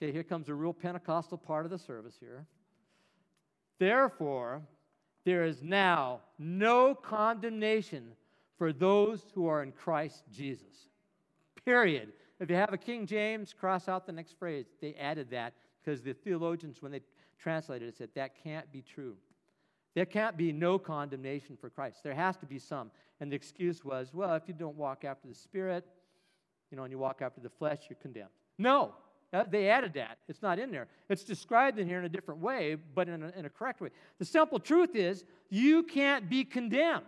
[0.00, 2.46] Okay, here comes a real Pentecostal part of the service here.
[3.80, 4.62] Therefore,
[5.24, 8.12] there is now no condemnation
[8.56, 10.88] for those who are in Christ Jesus.
[11.64, 12.12] Period.
[12.38, 14.66] If you have a King James, cross out the next phrase.
[14.80, 17.00] They added that because the theologians, when they
[17.38, 19.16] translated it, said that can't be true.
[19.96, 22.04] There can't be no condemnation for Christ.
[22.04, 22.90] There has to be some.
[23.18, 25.86] And the excuse was, well, if you don't walk after the Spirit,
[26.70, 28.28] you know, and you walk after the flesh, you're condemned.
[28.58, 28.92] No,
[29.32, 30.18] uh, they added that.
[30.28, 30.86] It's not in there.
[31.08, 33.88] It's described in here in a different way, but in a, in a correct way.
[34.18, 37.06] The simple truth is, you can't be condemned.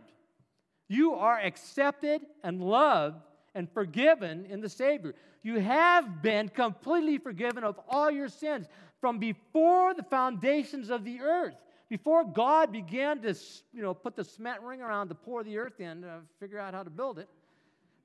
[0.88, 3.20] You are accepted and loved
[3.55, 5.14] and forgiven in the Savior.
[5.42, 8.66] You have been completely forgiven of all your sins
[8.98, 11.55] from before the foundations of the earth.
[11.88, 13.35] Before God began to
[13.72, 16.74] you know, put the cement ring around to pour the earth in to figure out
[16.74, 17.29] how to build it,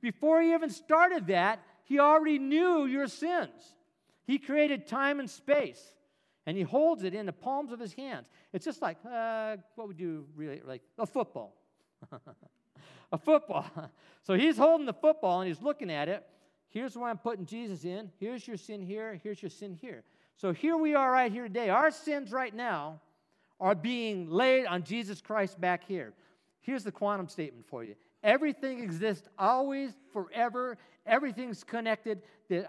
[0.01, 3.75] before he even started that, he already knew your sins.
[4.25, 5.81] He created time and space,
[6.45, 8.29] and he holds it in the palms of his hands.
[8.53, 10.81] It's just like, uh, what would you really like?
[10.97, 11.53] A football.
[13.11, 13.65] a football.
[14.23, 16.25] so he's holding the football and he's looking at it.
[16.69, 18.11] Here's where I'm putting Jesus in.
[18.19, 19.19] Here's your sin here.
[19.23, 20.03] Here's your sin here.
[20.35, 21.69] So here we are right here today.
[21.69, 22.99] Our sins right now
[23.63, 26.11] are being laid on Jesus Christ back here.
[26.59, 30.77] Here's the quantum statement for you everything exists always, forever.
[31.05, 32.21] Everything's connected.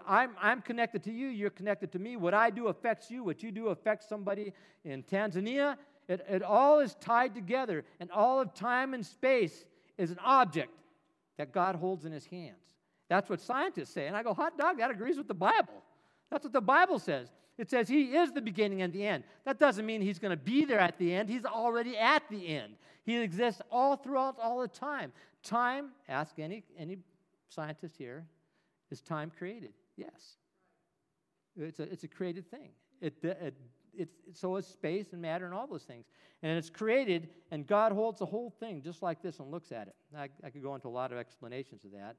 [0.05, 2.17] I'm, I'm connected to you, you're connected to me.
[2.17, 4.53] What I do affects you, what you do affects somebody
[4.83, 5.77] in Tanzania.
[6.07, 9.65] It, it all is tied together, and all of time and space
[9.97, 10.71] is an object
[11.37, 12.73] that God holds in his hands.
[13.09, 14.07] That's what scientists say.
[14.07, 15.83] And I go, hot dog, that agrees with the Bible.
[16.29, 17.29] That's what the Bible says.
[17.57, 19.23] It says he is the beginning and the end.
[19.45, 21.29] That doesn't mean he's going to be there at the end.
[21.29, 22.73] He's already at the end.
[23.05, 25.13] He exists all throughout all the time.
[25.41, 26.97] Time, ask any, any
[27.49, 28.25] scientist here,
[28.91, 29.73] is time created?
[29.95, 30.37] Yes.
[31.55, 32.71] It's a, it's a created thing.
[32.99, 33.53] It, it,
[33.97, 36.05] it's, so is space and matter and all those things.
[36.43, 39.87] And it's created, and God holds the whole thing just like this and looks at
[39.87, 39.95] it.
[40.17, 42.17] I, I could go into a lot of explanations of that,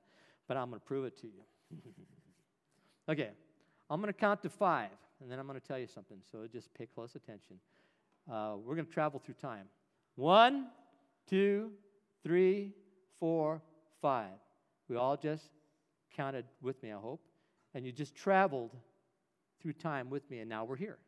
[0.49, 1.79] but I'm going to prove it to you.
[3.11, 3.31] okay,
[3.91, 6.19] I'm going to count to five and then I'm going to tell you something.
[6.31, 7.57] So just pay close attention.
[8.31, 9.67] Uh, we're going to travel through time.
[10.17, 10.69] One,
[11.29, 11.71] two,
[12.23, 12.73] three,
[13.19, 13.63] four,
[14.01, 14.33] five.
[14.89, 15.45] We all just
[16.17, 17.21] counted with me, I hope.
[17.75, 18.77] And you just traveled
[19.61, 20.99] through time with me, and now we're here.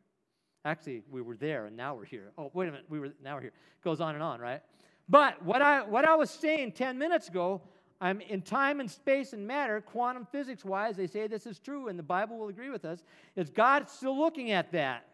[0.65, 2.31] Actually, we were there, and now we're here.
[2.37, 2.85] Oh, wait a minute.
[2.89, 3.49] We were now we're here.
[3.49, 4.61] It goes on and on, right?
[5.07, 7.61] But what I what I was saying 10 minutes ago
[8.01, 11.89] I'm in time and space and matter, quantum physics wise, they say this is true,
[11.89, 13.03] and the Bible will agree with us,
[13.35, 15.05] is God still looking at that.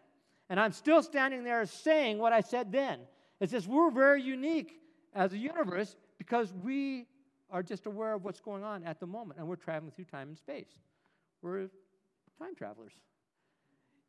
[0.48, 3.00] And I'm still standing there saying what I said then.
[3.40, 4.80] It says we're very unique
[5.14, 7.06] as a universe because we
[7.50, 10.28] are just aware of what's going on at the moment, and we're traveling through time
[10.28, 10.78] and space.
[11.42, 11.68] We're
[12.38, 12.92] time travelers.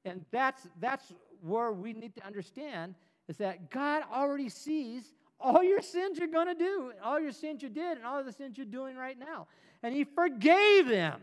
[0.05, 2.95] And that's, that's where we need to understand
[3.27, 7.61] is that God already sees all your sins you're going to do, all your sins
[7.61, 9.47] you did, and all the sins you're doing right now.
[9.83, 11.21] And He forgave them.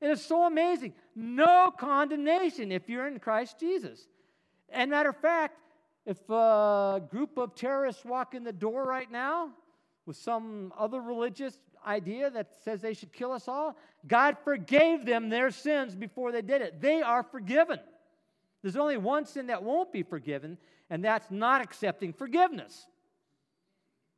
[0.00, 0.94] And It is so amazing.
[1.14, 4.06] No condemnation if you're in Christ Jesus.
[4.70, 5.58] And matter of fact,
[6.04, 9.50] if a group of terrorists walk in the door right now,
[10.06, 13.76] with some other religious idea that says they should kill us all.
[14.06, 16.80] God forgave them their sins before they did it.
[16.80, 17.78] They are forgiven.
[18.62, 20.58] There's only one sin that won't be forgiven,
[20.90, 22.86] and that's not accepting forgiveness.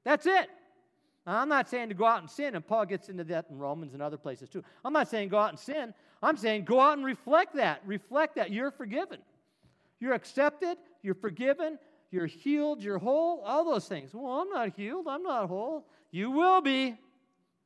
[0.07, 0.49] That's it.
[1.27, 3.59] Now, I'm not saying to go out and sin, and Paul gets into that in
[3.59, 4.63] Romans and other places too.
[4.85, 5.93] I'm not saying go out and sin.
[6.23, 7.83] I'm saying go out and reflect that.
[7.85, 9.19] Reflect that you're forgiven.
[9.99, 11.81] You're accepted, you're forgiven,
[12.13, 14.15] you're healed, you're whole, all those things.
[14.15, 15.89] Well, I'm not healed, I'm not whole.
[16.13, 16.95] You will be.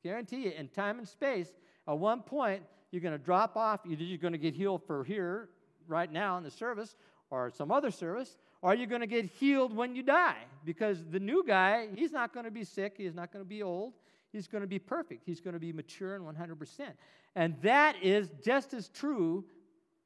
[0.03, 1.48] Guarantee you, in time and space,
[1.87, 3.81] at one point, you're going to drop off.
[3.87, 5.50] Either you're going to get healed for here,
[5.87, 6.96] right now in the service,
[7.29, 10.37] or some other service, or you're going to get healed when you die.
[10.64, 13.62] Because the new guy, he's not going to be sick, he's not going to be
[13.62, 13.94] old,
[14.33, 16.81] he's going to be perfect, he's going to be mature and 100%.
[17.35, 19.44] And that is just as true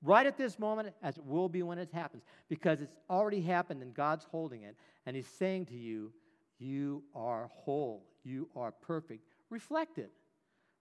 [0.02, 3.82] right at this moment as it will be when it happens, because it's already happened
[3.82, 6.12] and God's holding it, and He's saying to you,
[6.58, 9.24] You are whole, you are perfect.
[9.50, 10.10] Reflect it.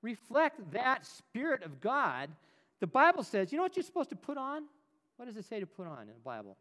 [0.02, 2.30] Reflect that Spirit of God.
[2.80, 4.64] The Bible says, you know what you're supposed to put on?
[5.16, 6.58] What does it say to put on in the Bible?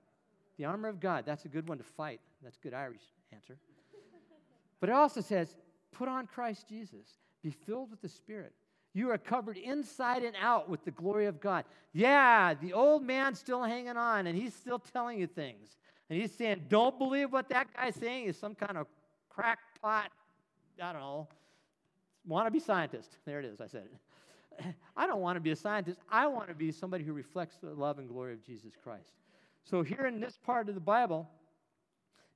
[0.59, 1.25] The armor of God.
[1.27, 2.21] That's a good one to fight.
[2.43, 3.57] That's good Irish answer.
[4.81, 5.57] But it also says,
[5.93, 7.07] put on Christ Jesus.
[7.43, 8.53] Be filled with the Spirit.
[8.95, 11.65] You are covered inside and out with the glory of God.
[11.93, 15.77] Yeah, the old man's still hanging on and he's still telling you things.
[16.11, 18.87] And he's saying, don't believe what that guy's saying is some kind of
[19.31, 20.11] crackpot,
[20.83, 21.29] I don't know,
[22.27, 23.17] want to be scientist.
[23.25, 24.75] There it is, I said it.
[24.97, 25.99] I don't want to be a scientist.
[26.11, 29.13] I want to be somebody who reflects the love and glory of Jesus Christ.
[29.65, 31.29] So, here in this part of the Bible,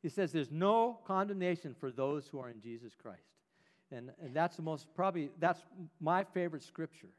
[0.02, 3.22] he says there's no condemnation for those who are in Jesus Christ.
[3.90, 5.60] And, and that's the most, probably, that's
[6.00, 7.10] my favorite scripture.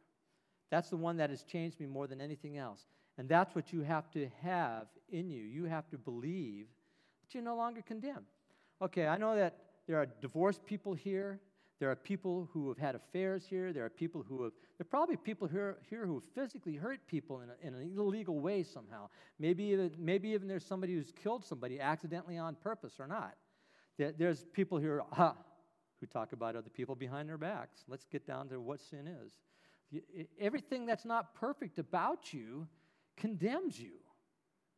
[0.69, 2.85] That's the one that has changed me more than anything else.
[3.17, 5.43] And that's what you have to have in you.
[5.43, 6.67] You have to believe
[7.21, 8.25] that you're no longer condemned.
[8.81, 11.39] Okay, I know that there are divorced people here.
[11.79, 13.71] There are people who have had affairs here.
[13.71, 17.05] There are people who have, there are probably people here, here who have physically hurt
[17.07, 19.09] people in, a, in an illegal way somehow.
[19.39, 23.35] Maybe even, maybe even there's somebody who's killed somebody accidentally on purpose or not.
[23.97, 25.03] There, there's people here
[25.99, 27.83] who talk about other people behind their backs.
[27.87, 29.33] Let's get down to what sin is.
[30.39, 32.67] Everything that's not perfect about you
[33.15, 33.93] condemns you.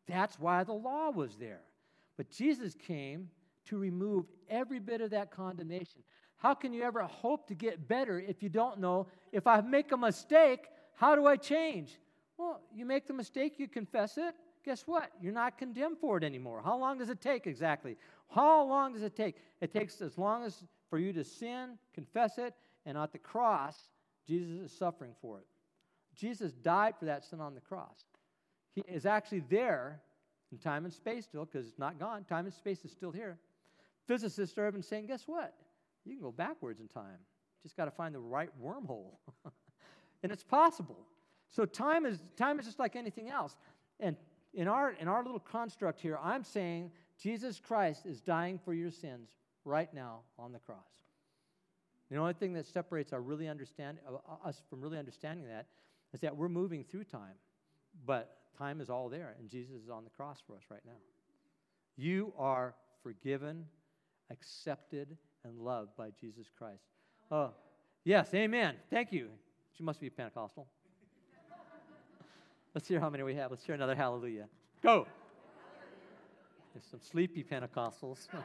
[0.07, 1.61] That's why the law was there.
[2.17, 3.29] But Jesus came
[3.65, 6.01] to remove every bit of that condemnation.
[6.39, 9.91] How can you ever hope to get better if you don't know if I make
[9.91, 11.99] a mistake, how do I change?
[12.37, 14.33] Well, you make the mistake, you confess it.
[14.65, 15.11] Guess what?
[15.21, 16.61] You're not condemned for it anymore.
[16.63, 17.97] How long does it take exactly?
[18.29, 19.35] How long does it take?
[19.61, 22.53] It takes as long as for you to sin, confess it,
[22.85, 23.89] and at the cross,
[24.27, 25.45] Jesus is suffering for it.
[26.15, 28.05] Jesus died for that sin on the cross.
[28.73, 30.01] He is actually there
[30.51, 32.23] in time and space still, because it's not gone.
[32.23, 33.37] Time and space is still here.
[34.07, 35.53] Physicists are even saying, guess what?
[36.09, 37.19] You can go backwards in time.
[37.63, 39.17] Just got to find the right wormhole.
[40.23, 41.05] and it's possible.
[41.49, 43.57] So time is time is just like anything else.
[43.99, 44.15] And
[44.53, 48.91] in our in our little construct here, I'm saying Jesus Christ is dying for your
[48.91, 49.29] sins
[49.65, 50.77] right now on the cross.
[52.09, 55.67] The only thing that separates our really understand uh, us from really understanding that
[56.13, 57.35] is that we're moving through time,
[58.05, 60.97] but time is all there, and Jesus is on the cross for us right now.
[61.97, 63.65] You are forgiven,
[64.31, 66.83] accepted, and loved by Jesus Christ.
[67.31, 67.51] Oh,
[68.03, 68.75] yes, amen.
[68.89, 69.29] Thank you.
[69.77, 70.67] She must be Pentecostal.
[72.75, 73.51] Let's hear how many we have.
[73.51, 74.47] Let's hear another hallelujah.
[74.83, 75.07] Go.
[76.73, 78.27] There's some sleepy Pentecostals.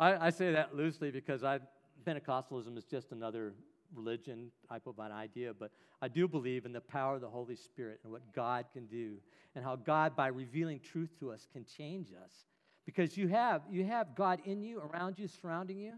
[0.00, 1.60] I, I, say that loosely because I,
[2.06, 3.54] Pentecostalism is just another
[3.94, 5.70] religion type of an idea, but
[6.02, 9.16] I do believe in the power of the Holy Spirit and what God can do,
[9.54, 12.44] and how God, by revealing truth to us, can change us
[12.86, 15.92] because you have you have God in you, around you, surrounding you.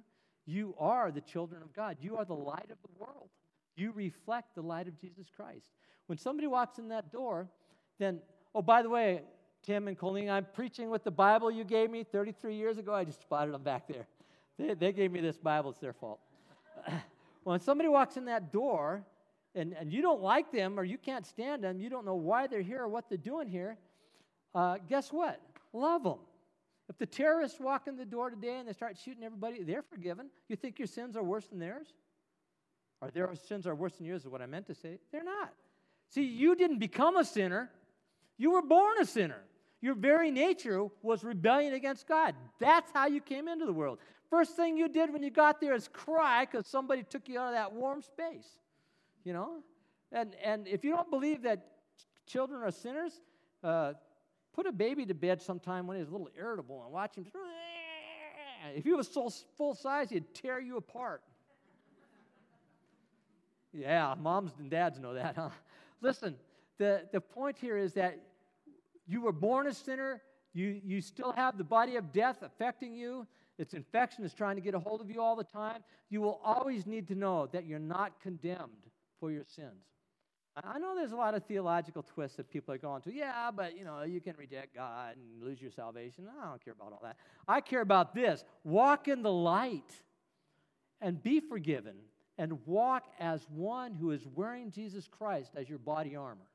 [0.47, 1.99] You are the children of God.
[2.01, 3.29] You are the light of the world.
[3.77, 5.71] You reflect the light of Jesus Christ.
[6.07, 7.49] When somebody walks in that door,
[7.99, 8.21] then
[8.55, 9.23] oh by the way,
[9.63, 12.95] Tim and Colleen, I'm preaching with the Bible you gave me 33 years ago.
[12.95, 14.07] I just spotted them back there.
[14.59, 15.71] They, they gave me this Bible.
[15.71, 16.21] It's their fault.
[17.45, 19.05] when somebody walks in that door
[19.55, 22.47] and, and you don't like them or you can't stand them, you don't know why
[22.47, 23.77] they're here or what they're doing here,
[24.55, 25.41] uh, guess what?
[25.73, 26.19] Love them.
[26.89, 30.31] If the terrorists walk in the door today and they start shooting everybody, they're forgiven.
[30.49, 31.89] You think your sins are worse than theirs?
[33.01, 34.99] Or their sins are worse than yours, is what I meant to say.
[35.13, 35.53] They're not.
[36.09, 37.71] See, you didn't become a sinner,
[38.39, 39.43] you were born a sinner.
[39.81, 42.35] Your very nature was rebellion against God.
[42.59, 43.99] That's how you came into the world.
[44.29, 47.49] First thing you did when you got there is cry because somebody took you out
[47.49, 48.49] of that warm space.
[49.23, 49.59] You know?
[50.11, 51.65] And, and if you don't believe that
[52.27, 53.21] children are sinners,
[53.63, 53.93] uh,
[54.59, 57.25] Put a baby to bed sometime when he's a little irritable and watch him.
[58.75, 61.23] if he was full, full size, he'd tear you apart.
[63.73, 65.51] Yeah, moms and dads know that, huh?
[66.01, 66.35] Listen,
[66.77, 68.19] the, the point here is that
[69.07, 70.23] you were born a sinner,
[70.55, 73.29] you, you still have the body of death affecting you.
[73.59, 75.85] Its infection is trying to get a hold of you all the time.
[76.11, 78.89] You will always need to know that you're not condemned
[79.21, 79.85] for your sins.
[80.65, 83.13] I know there's a lot of theological twists that people are going to.
[83.13, 86.27] Yeah, but you know, you can reject God and lose your salvation.
[86.41, 87.17] I don't care about all that.
[87.47, 88.45] I care about this.
[88.65, 89.93] Walk in the light
[91.01, 91.97] and be forgiven
[92.39, 96.49] and walk as one who is wearing Jesus Christ as your body armor.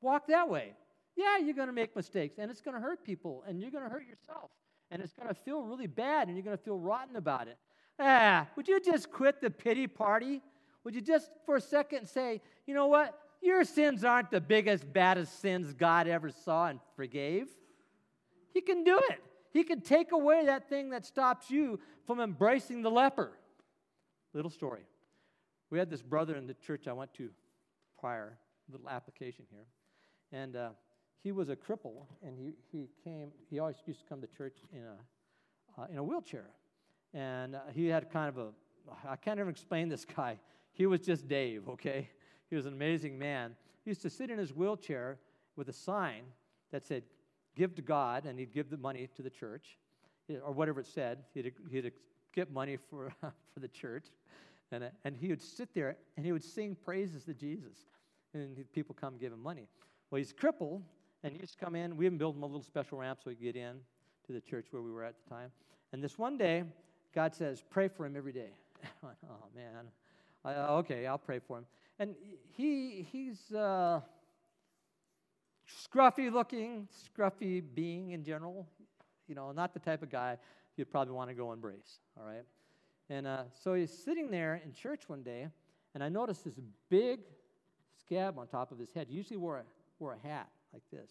[0.00, 0.74] Walk that way.
[1.16, 3.84] Yeah, you're going to make mistakes and it's going to hurt people and you're going
[3.84, 4.50] to hurt yourself
[4.90, 7.56] and it's going to feel really bad and you're going to feel rotten about it.
[7.98, 10.42] Ah, would you just quit the pity party?
[10.86, 13.18] Would you just for a second say, you know what?
[13.42, 17.48] Your sins aren't the biggest, baddest sins God ever saw and forgave.
[18.54, 19.18] He can do it.
[19.52, 23.32] He can take away that thing that stops you from embracing the leper.
[24.32, 24.82] Little story.
[25.70, 27.30] We had this brother in the church I went to
[27.98, 28.38] prior,
[28.70, 29.66] little application here.
[30.30, 30.68] And uh,
[31.20, 34.58] he was a cripple, and he, he came, he always used to come to church
[34.72, 36.46] in a, uh, in a wheelchair.
[37.12, 38.48] And uh, he had kind of a,
[39.04, 40.38] I can't even explain this guy.
[40.76, 42.10] He was just Dave, okay?
[42.50, 43.56] He was an amazing man.
[43.82, 45.18] He used to sit in his wheelchair
[45.56, 46.22] with a sign
[46.70, 47.02] that said,
[47.56, 49.78] Give to God, and he'd give the money to the church,
[50.44, 51.24] or whatever it said.
[51.32, 51.90] He'd, he'd
[52.34, 54.08] get money for, for the church.
[54.70, 57.86] And, and he would sit there and he would sing praises to Jesus.
[58.34, 59.68] And people come give him money.
[60.10, 60.82] Well, he's crippled,
[61.22, 61.96] and he used to come in.
[61.96, 63.76] We even built him a little special ramp so he could get in
[64.26, 65.50] to the church where we were at the time.
[65.92, 66.64] And this one day,
[67.14, 68.50] God says, Pray for him every day.
[68.84, 69.86] I went, Oh, man.
[70.46, 71.66] Okay, I'll pray for him.
[71.98, 72.14] And
[72.52, 74.00] he, he's uh,
[75.68, 78.66] scruffy looking, scruffy being in general.
[79.28, 80.38] You know, not the type of guy
[80.76, 82.44] you'd probably want to go embrace, all right?
[83.08, 85.48] And uh, so he's sitting there in church one day,
[85.94, 87.20] and I noticed this big
[87.98, 89.06] scab on top of his head.
[89.08, 89.62] He usually wore a,
[89.98, 91.10] wore a hat like this.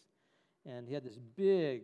[0.66, 1.84] And he had this big,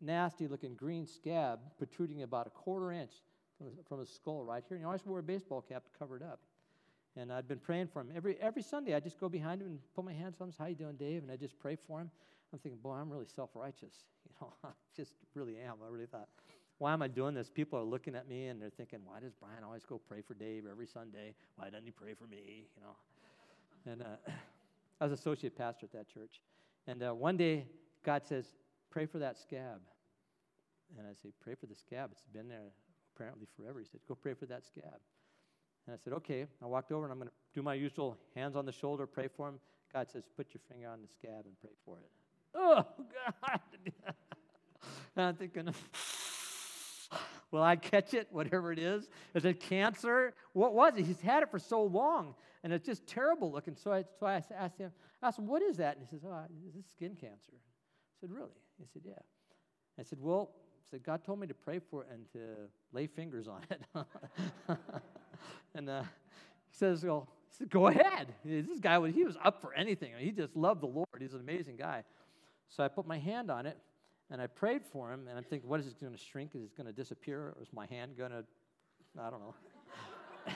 [0.00, 3.12] nasty looking green scab protruding about a quarter inch
[3.56, 4.76] from his, from his skull right here.
[4.76, 6.40] And he always wore a baseball cap to cover it up.
[7.18, 8.10] And I'd been praying for him.
[8.14, 10.54] Every, every Sunday, I just go behind him and put my hands on him.
[10.58, 11.22] How you doing, Dave?
[11.22, 12.10] And I just pray for him.
[12.52, 13.94] I'm thinking, boy, I'm really self-righteous.
[14.26, 15.76] You know, I just really am.
[15.86, 16.28] I really thought,
[16.78, 17.48] why am I doing this?
[17.48, 20.34] People are looking at me and they're thinking, why does Brian always go pray for
[20.34, 21.34] Dave every Sunday?
[21.54, 22.66] Why doesn't he pray for me?
[22.76, 23.92] You know.
[23.92, 24.30] And uh,
[25.00, 26.40] I was associate pastor at that church.
[26.86, 27.66] And uh, one day,
[28.04, 28.46] God says,
[28.90, 29.80] pray for that scab.
[30.98, 32.10] And I say, pray for the scab.
[32.12, 32.72] It's been there
[33.14, 33.78] apparently forever.
[33.78, 35.00] He said, go pray for that scab.
[35.86, 36.46] And I said, okay.
[36.62, 39.28] I walked over and I'm going to do my usual hands on the shoulder, pray
[39.28, 39.60] for him.
[39.92, 42.10] God says, put your finger on the scab and pray for it.
[42.54, 42.84] Oh,
[43.24, 43.60] God.
[45.16, 45.68] and I'm thinking,
[47.50, 49.08] will I catch it, whatever it is?
[49.34, 50.34] Is it cancer?
[50.52, 51.04] What was it?
[51.04, 53.76] He's had it for so long, and it's just terrible looking.
[53.76, 54.90] So I, so I asked him,
[55.22, 55.96] I asked him, what is that?
[55.96, 57.52] And he says, oh, this is skin cancer.
[57.52, 58.50] I said, really?
[58.78, 59.12] He said, yeah.
[59.98, 63.06] I said, well, I said, God told me to pray for it and to lay
[63.06, 63.80] fingers on it.
[65.74, 68.34] and uh, he says, well, he go ahead.
[68.44, 70.12] This guy, was, he was up for anything.
[70.18, 71.06] he just loved the Lord.
[71.18, 72.04] He's an amazing guy.
[72.68, 73.78] So I put my hand on it,
[74.30, 76.50] and I prayed for him, and I'm thinking, what is it going to shrink?
[76.54, 77.54] Is it going to disappear?
[77.56, 78.44] Or is my hand going to,
[79.18, 79.54] I don't know.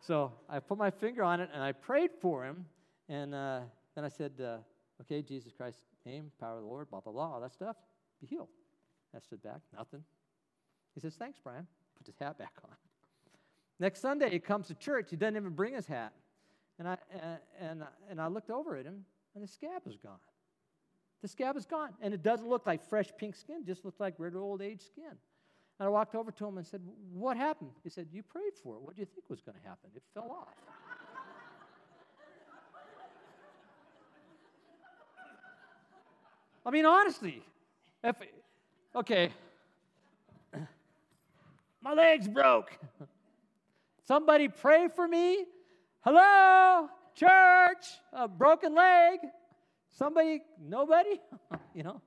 [0.00, 2.64] so I put my finger on it, and I prayed for him,
[3.08, 3.60] and uh,
[3.94, 4.58] then I said, uh,
[5.02, 7.76] okay, Jesus Christ, name, power of the Lord, blah, blah, blah, all that stuff,
[8.20, 8.48] be healed.
[9.14, 10.04] I stood back, nothing.
[10.94, 11.66] He says, thanks, Brian.
[11.96, 12.76] Put his hat back on.
[13.80, 15.08] Next Sunday, he comes to church.
[15.10, 16.12] He doesn't even bring his hat.
[16.78, 20.18] And I, and, and, and I looked over at him, and the scab was gone.
[21.22, 21.90] The scab is gone.
[22.00, 25.04] And it doesn't look like fresh pink skin, just looks like regular old age skin.
[25.78, 26.80] And I walked over to him and said,
[27.12, 27.70] What happened?
[27.84, 28.82] He said, You prayed for it.
[28.82, 29.90] What do you think was going to happen?
[29.94, 30.54] It fell off.
[36.66, 37.42] I mean, honestly,
[38.04, 38.16] if,
[38.94, 39.30] okay,
[41.80, 42.76] my leg's broke.
[44.08, 45.44] Somebody pray for me.
[46.00, 49.18] Hello, church, a broken leg.
[49.98, 51.20] Somebody, nobody?
[51.74, 52.00] you know?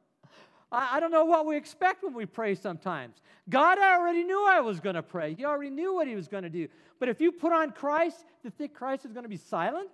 [0.71, 3.21] I, I don't know what we expect when we pray sometimes.
[3.47, 6.41] God already knew I was going to pray, He already knew what He was going
[6.41, 6.67] to do.
[6.99, 9.89] But if you put on Christ to think Christ is going to be silent,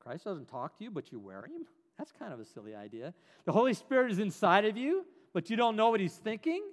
[0.00, 1.64] Christ doesn't talk to you, but you wear Him.
[1.96, 3.14] That's kind of a silly idea.
[3.44, 6.64] The Holy Spirit is inside of you, but you don't know what He's thinking.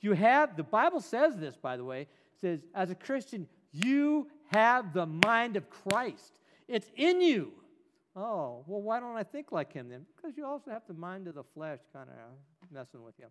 [0.00, 2.06] You have, the Bible says this, by the way,
[2.40, 6.38] says, as a Christian, you have the mind of Christ.
[6.68, 7.52] It's in you.
[8.14, 10.06] Oh, well, why don't I think like him then?
[10.16, 13.26] Because you also have the mind of the flesh kind of messing with you.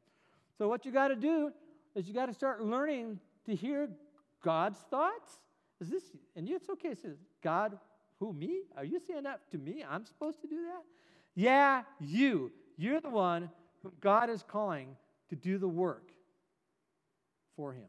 [0.58, 1.52] So, what you got to do,
[1.96, 3.90] is you got to start learning to hear
[4.44, 5.40] God's thoughts.
[5.82, 6.04] Is this,
[6.36, 7.78] and it's okay, it says, God,
[8.20, 8.62] who, me?
[8.78, 9.84] Are you saying that to me?
[9.90, 10.84] I'm supposed to do that?
[11.36, 12.52] Yeah, you.
[12.78, 13.50] You're the one
[13.82, 14.96] whom God is calling
[15.30, 16.12] to do the work
[17.56, 17.88] for him.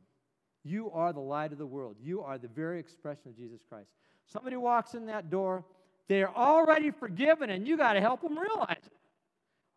[0.64, 1.97] You are the light of the world.
[2.03, 3.89] You are the very expression of Jesus Christ.
[4.27, 5.64] Somebody walks in that door,
[6.09, 8.93] they're already forgiven, and you got to help them realize it.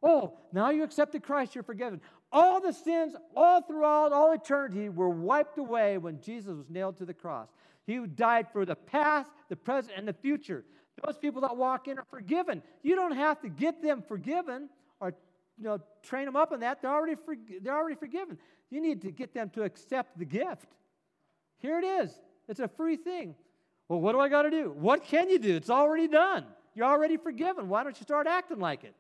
[0.02, 2.02] Oh, now you accepted Christ, you're forgiven.
[2.32, 7.06] All the sins, all throughout all eternity, were wiped away when Jesus was nailed to
[7.06, 7.50] the cross.
[7.86, 10.64] He died for the past, the present, and the future.
[11.04, 12.62] Those people that walk in are forgiven.
[12.84, 14.70] You don't have to get them forgiven
[15.00, 15.14] or
[15.60, 16.82] you know, train them up in that.
[16.82, 18.38] They're already, for, they're already forgiven.
[18.70, 20.68] You need to get them to accept the gift.
[21.58, 22.12] Here it is.
[22.48, 23.36] It's a free thing.
[23.88, 24.74] Well, what do I got to do?
[24.76, 25.56] What can you do?
[25.56, 26.46] It's already done.
[26.76, 27.68] You're already forgiven.
[27.68, 28.96] Why don't you start acting like it?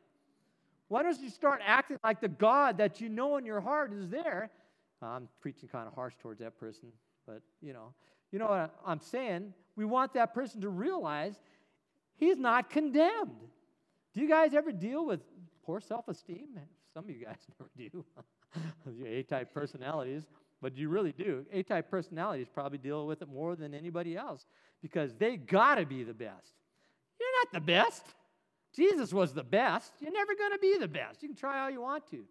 [0.89, 4.09] Why don't you start acting like the God that you know in your heart is
[4.09, 4.49] there?
[5.01, 6.89] I'm preaching kind of harsh towards that person,
[7.25, 7.93] but you know,
[8.31, 9.53] you know what I'm saying?
[9.75, 11.39] We want that person to realize
[12.15, 13.37] he's not condemned.
[14.13, 15.21] Do you guys ever deal with
[15.69, 16.59] poor self-esteem?
[16.95, 18.03] Some of you guys never do.
[18.97, 20.23] Your A-type personalities,
[20.63, 21.45] but you really do.
[21.53, 24.47] A-type personalities probably deal with it more than anybody else
[24.81, 26.53] because they got to be the best.
[27.19, 28.03] You're not the best.
[28.75, 29.93] Jesus was the best.
[29.99, 31.21] You're never going to be the best.
[31.21, 32.23] You can try all you want to.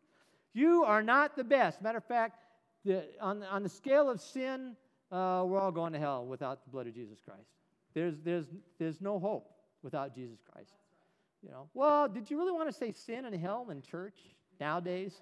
[0.53, 1.81] You are not the best.
[1.81, 2.43] Matter of fact,
[2.85, 4.75] the, on, on the scale of sin,
[5.13, 7.51] uh, we're all going to hell without the blood of Jesus Christ.
[7.95, 8.47] There's, there's,
[8.81, 9.49] there's no hope
[9.85, 10.73] without Jesus Christ.
[11.43, 14.19] You know, well, did you really want to say sin and hell in church
[14.61, 15.15] nowadays?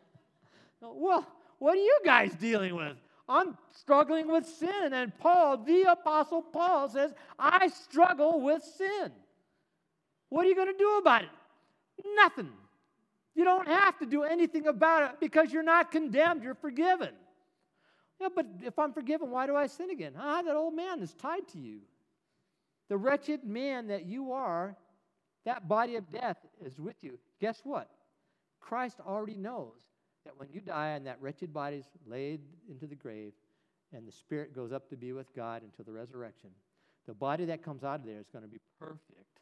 [0.81, 1.27] No, well,
[1.59, 2.97] what are you guys dealing with?
[3.29, 4.93] I'm struggling with sin.
[4.93, 9.11] And Paul, the Apostle Paul, says, I struggle with sin.
[10.29, 11.29] What are you going to do about it?
[12.15, 12.51] Nothing.
[13.35, 17.11] You don't have to do anything about it because you're not condemned, you're forgiven.
[18.21, 20.15] Yeah, but if I'm forgiven, why do I sin again?
[20.19, 21.81] Ah, that old man is tied to you.
[22.89, 24.77] The wretched man that you are,
[25.47, 27.19] that body of death is with you.
[27.41, 27.89] Guess what?
[28.61, 29.81] Christ already knows
[30.25, 33.33] that when you die and that wretched body is laid into the grave
[33.93, 36.51] and the spirit goes up to be with God until the resurrection,
[37.07, 39.41] the body that comes out of there is going to be perfect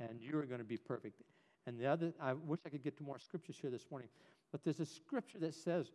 [0.00, 1.20] and you are going to be perfect.
[1.66, 4.08] And the other, I wish I could get to more scriptures here this morning,
[4.50, 5.92] but there's a scripture that says,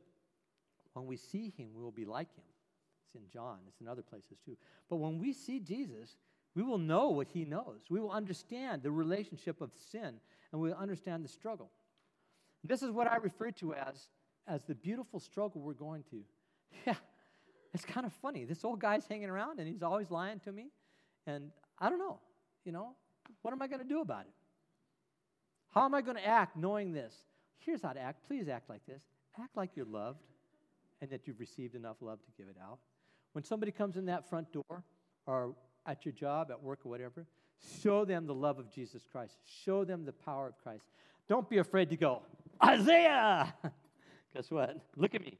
[0.94, 2.44] when we see him, we will be like him.
[3.06, 4.56] It's in John, it's in other places too.
[4.90, 6.18] But when we see Jesus,
[6.56, 7.82] we will know what he knows.
[7.90, 10.16] We will understand the relationship of sin,
[10.52, 11.70] and we'll understand the struggle.
[12.64, 14.10] This is what I refer to as,
[14.48, 16.24] as the beautiful struggle we're going to.
[16.86, 16.96] Yeah,
[17.74, 18.46] it's kind of funny.
[18.46, 20.70] This old guy's hanging around, and he's always lying to me.
[21.26, 22.20] And I don't know,
[22.64, 22.96] you know,
[23.42, 24.34] what am I going to do about it?
[25.72, 27.14] How am I going to act knowing this?
[27.60, 28.26] Here's how to act.
[28.28, 29.02] Please act like this.
[29.40, 30.24] Act like you're loved
[31.02, 32.80] and that you've received enough love to give it out.
[33.34, 34.84] When somebody comes in that front door
[35.26, 35.56] or
[35.90, 37.26] at your job, at work, or whatever,
[37.82, 39.38] show them the love of Jesus Christ.
[39.66, 40.86] Show them the power of Christ.
[41.28, 42.22] Don't be afraid to go,
[42.64, 43.54] Isaiah!
[44.36, 44.78] Guess what?
[44.96, 45.38] Look at me.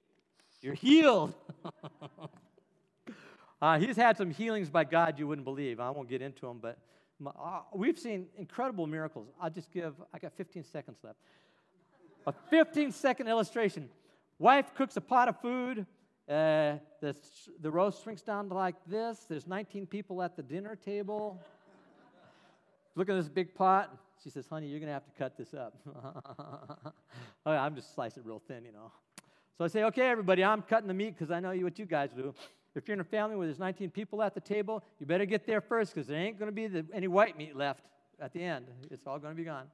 [0.62, 1.34] You're healed.
[3.62, 5.80] uh, he's had some healings by God you wouldn't believe.
[5.80, 6.80] I won't get into them, but
[7.26, 9.28] uh, we've seen incredible miracles.
[9.40, 11.20] I'll just give, I got 15 seconds left.
[12.26, 13.90] A 15 second illustration.
[14.40, 15.86] Wife cooks a pot of food.
[16.30, 17.16] Uh, the,
[17.62, 19.26] the roast shrinks down to like this.
[19.28, 21.42] There's 19 people at the dinner table.
[22.96, 23.98] Look at this big pot.
[24.24, 25.74] She says, Honey, you're going to have to cut this up.
[27.46, 28.92] oh, I'm just slicing real thin, you know.
[29.58, 32.12] So I say, Okay, everybody, I'm cutting the meat because I know what you guys
[32.12, 32.36] do.
[32.76, 35.48] If you're in a family where there's 19 people at the table, you better get
[35.48, 37.86] there first because there ain't going to be the, any white meat left
[38.22, 38.68] at the end.
[38.92, 39.66] It's all going to be gone.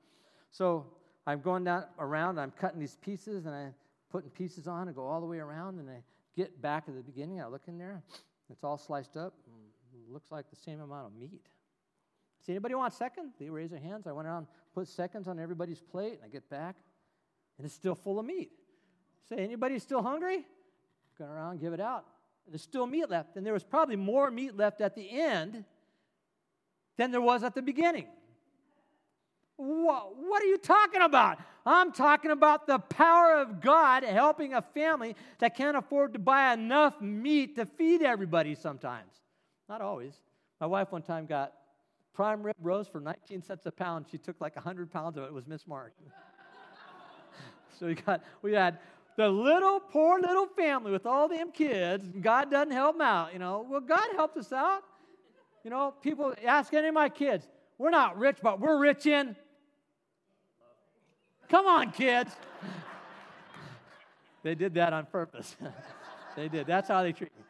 [0.52, 0.86] So
[1.28, 3.74] I'm going down around, I'm cutting these pieces, and I'm
[4.10, 6.02] putting pieces on and go all the way around, and I
[6.36, 7.42] get back at the beginning.
[7.42, 8.02] I look in there,
[8.50, 9.34] it's all sliced up.
[10.10, 11.42] looks like the same amount of meat.
[12.46, 13.32] See anybody want second?
[13.40, 14.06] They raise their hands.
[14.06, 16.76] I went around, put seconds on everybody's plate, and I get back,
[17.58, 18.52] and it's still full of meat.
[19.30, 20.46] Say, anybody still hungry?
[21.18, 22.06] Go around, give it out.
[22.48, 23.38] There's still meat left.
[23.38, 25.66] And there was probably more meat left at the end
[26.98, 28.08] than there was at the beginning.
[29.58, 31.40] What, what are you talking about?
[31.66, 36.54] I'm talking about the power of God helping a family that can't afford to buy
[36.54, 39.12] enough meat to feed everybody sometimes.
[39.68, 40.14] Not always.
[40.60, 41.54] My wife one time got
[42.14, 44.06] prime rib roast for 19 cents a pound.
[44.12, 45.28] She took like 100 pounds of it.
[45.28, 45.92] It was mismarked.
[47.80, 48.80] so we got we had
[49.18, 53.34] the little poor little family with all them kids, God doesn't help them out.
[53.34, 54.84] You know, well, God helped us out.
[55.64, 57.48] You know, people ask any of my kids,
[57.78, 59.36] we're not rich, but we're rich in.
[61.50, 62.32] Come on, kids.
[64.44, 65.56] they did that on purpose.
[66.36, 66.68] they did.
[66.68, 67.44] That's how they treat me.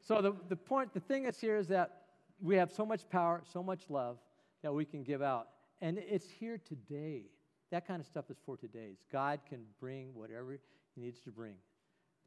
[0.00, 2.02] So the, the point, the thing is here is that
[2.40, 4.18] we have so much power, so much love
[4.62, 5.48] that we can give out.
[5.80, 7.22] And it's here today.
[7.70, 8.96] That kind of stuff is for today.
[9.10, 10.52] God can bring whatever
[10.94, 11.54] he needs to bring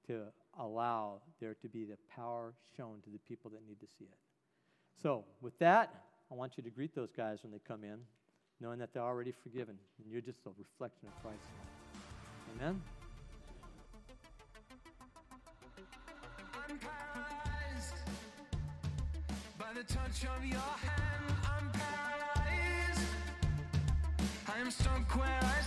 [0.08, 0.24] to
[0.60, 4.18] allow there to be the power shown to the people that need to see it.
[5.02, 5.94] So, with that,
[6.32, 8.00] I want you to greet those guys when they come in,
[8.60, 11.40] knowing that they're already forgiven, and you're just a reflection of Christ.
[12.56, 12.82] Amen?
[19.76, 21.36] The touch of your hand.
[21.46, 23.02] I'm paralyzed.
[24.48, 25.62] I am stuck where I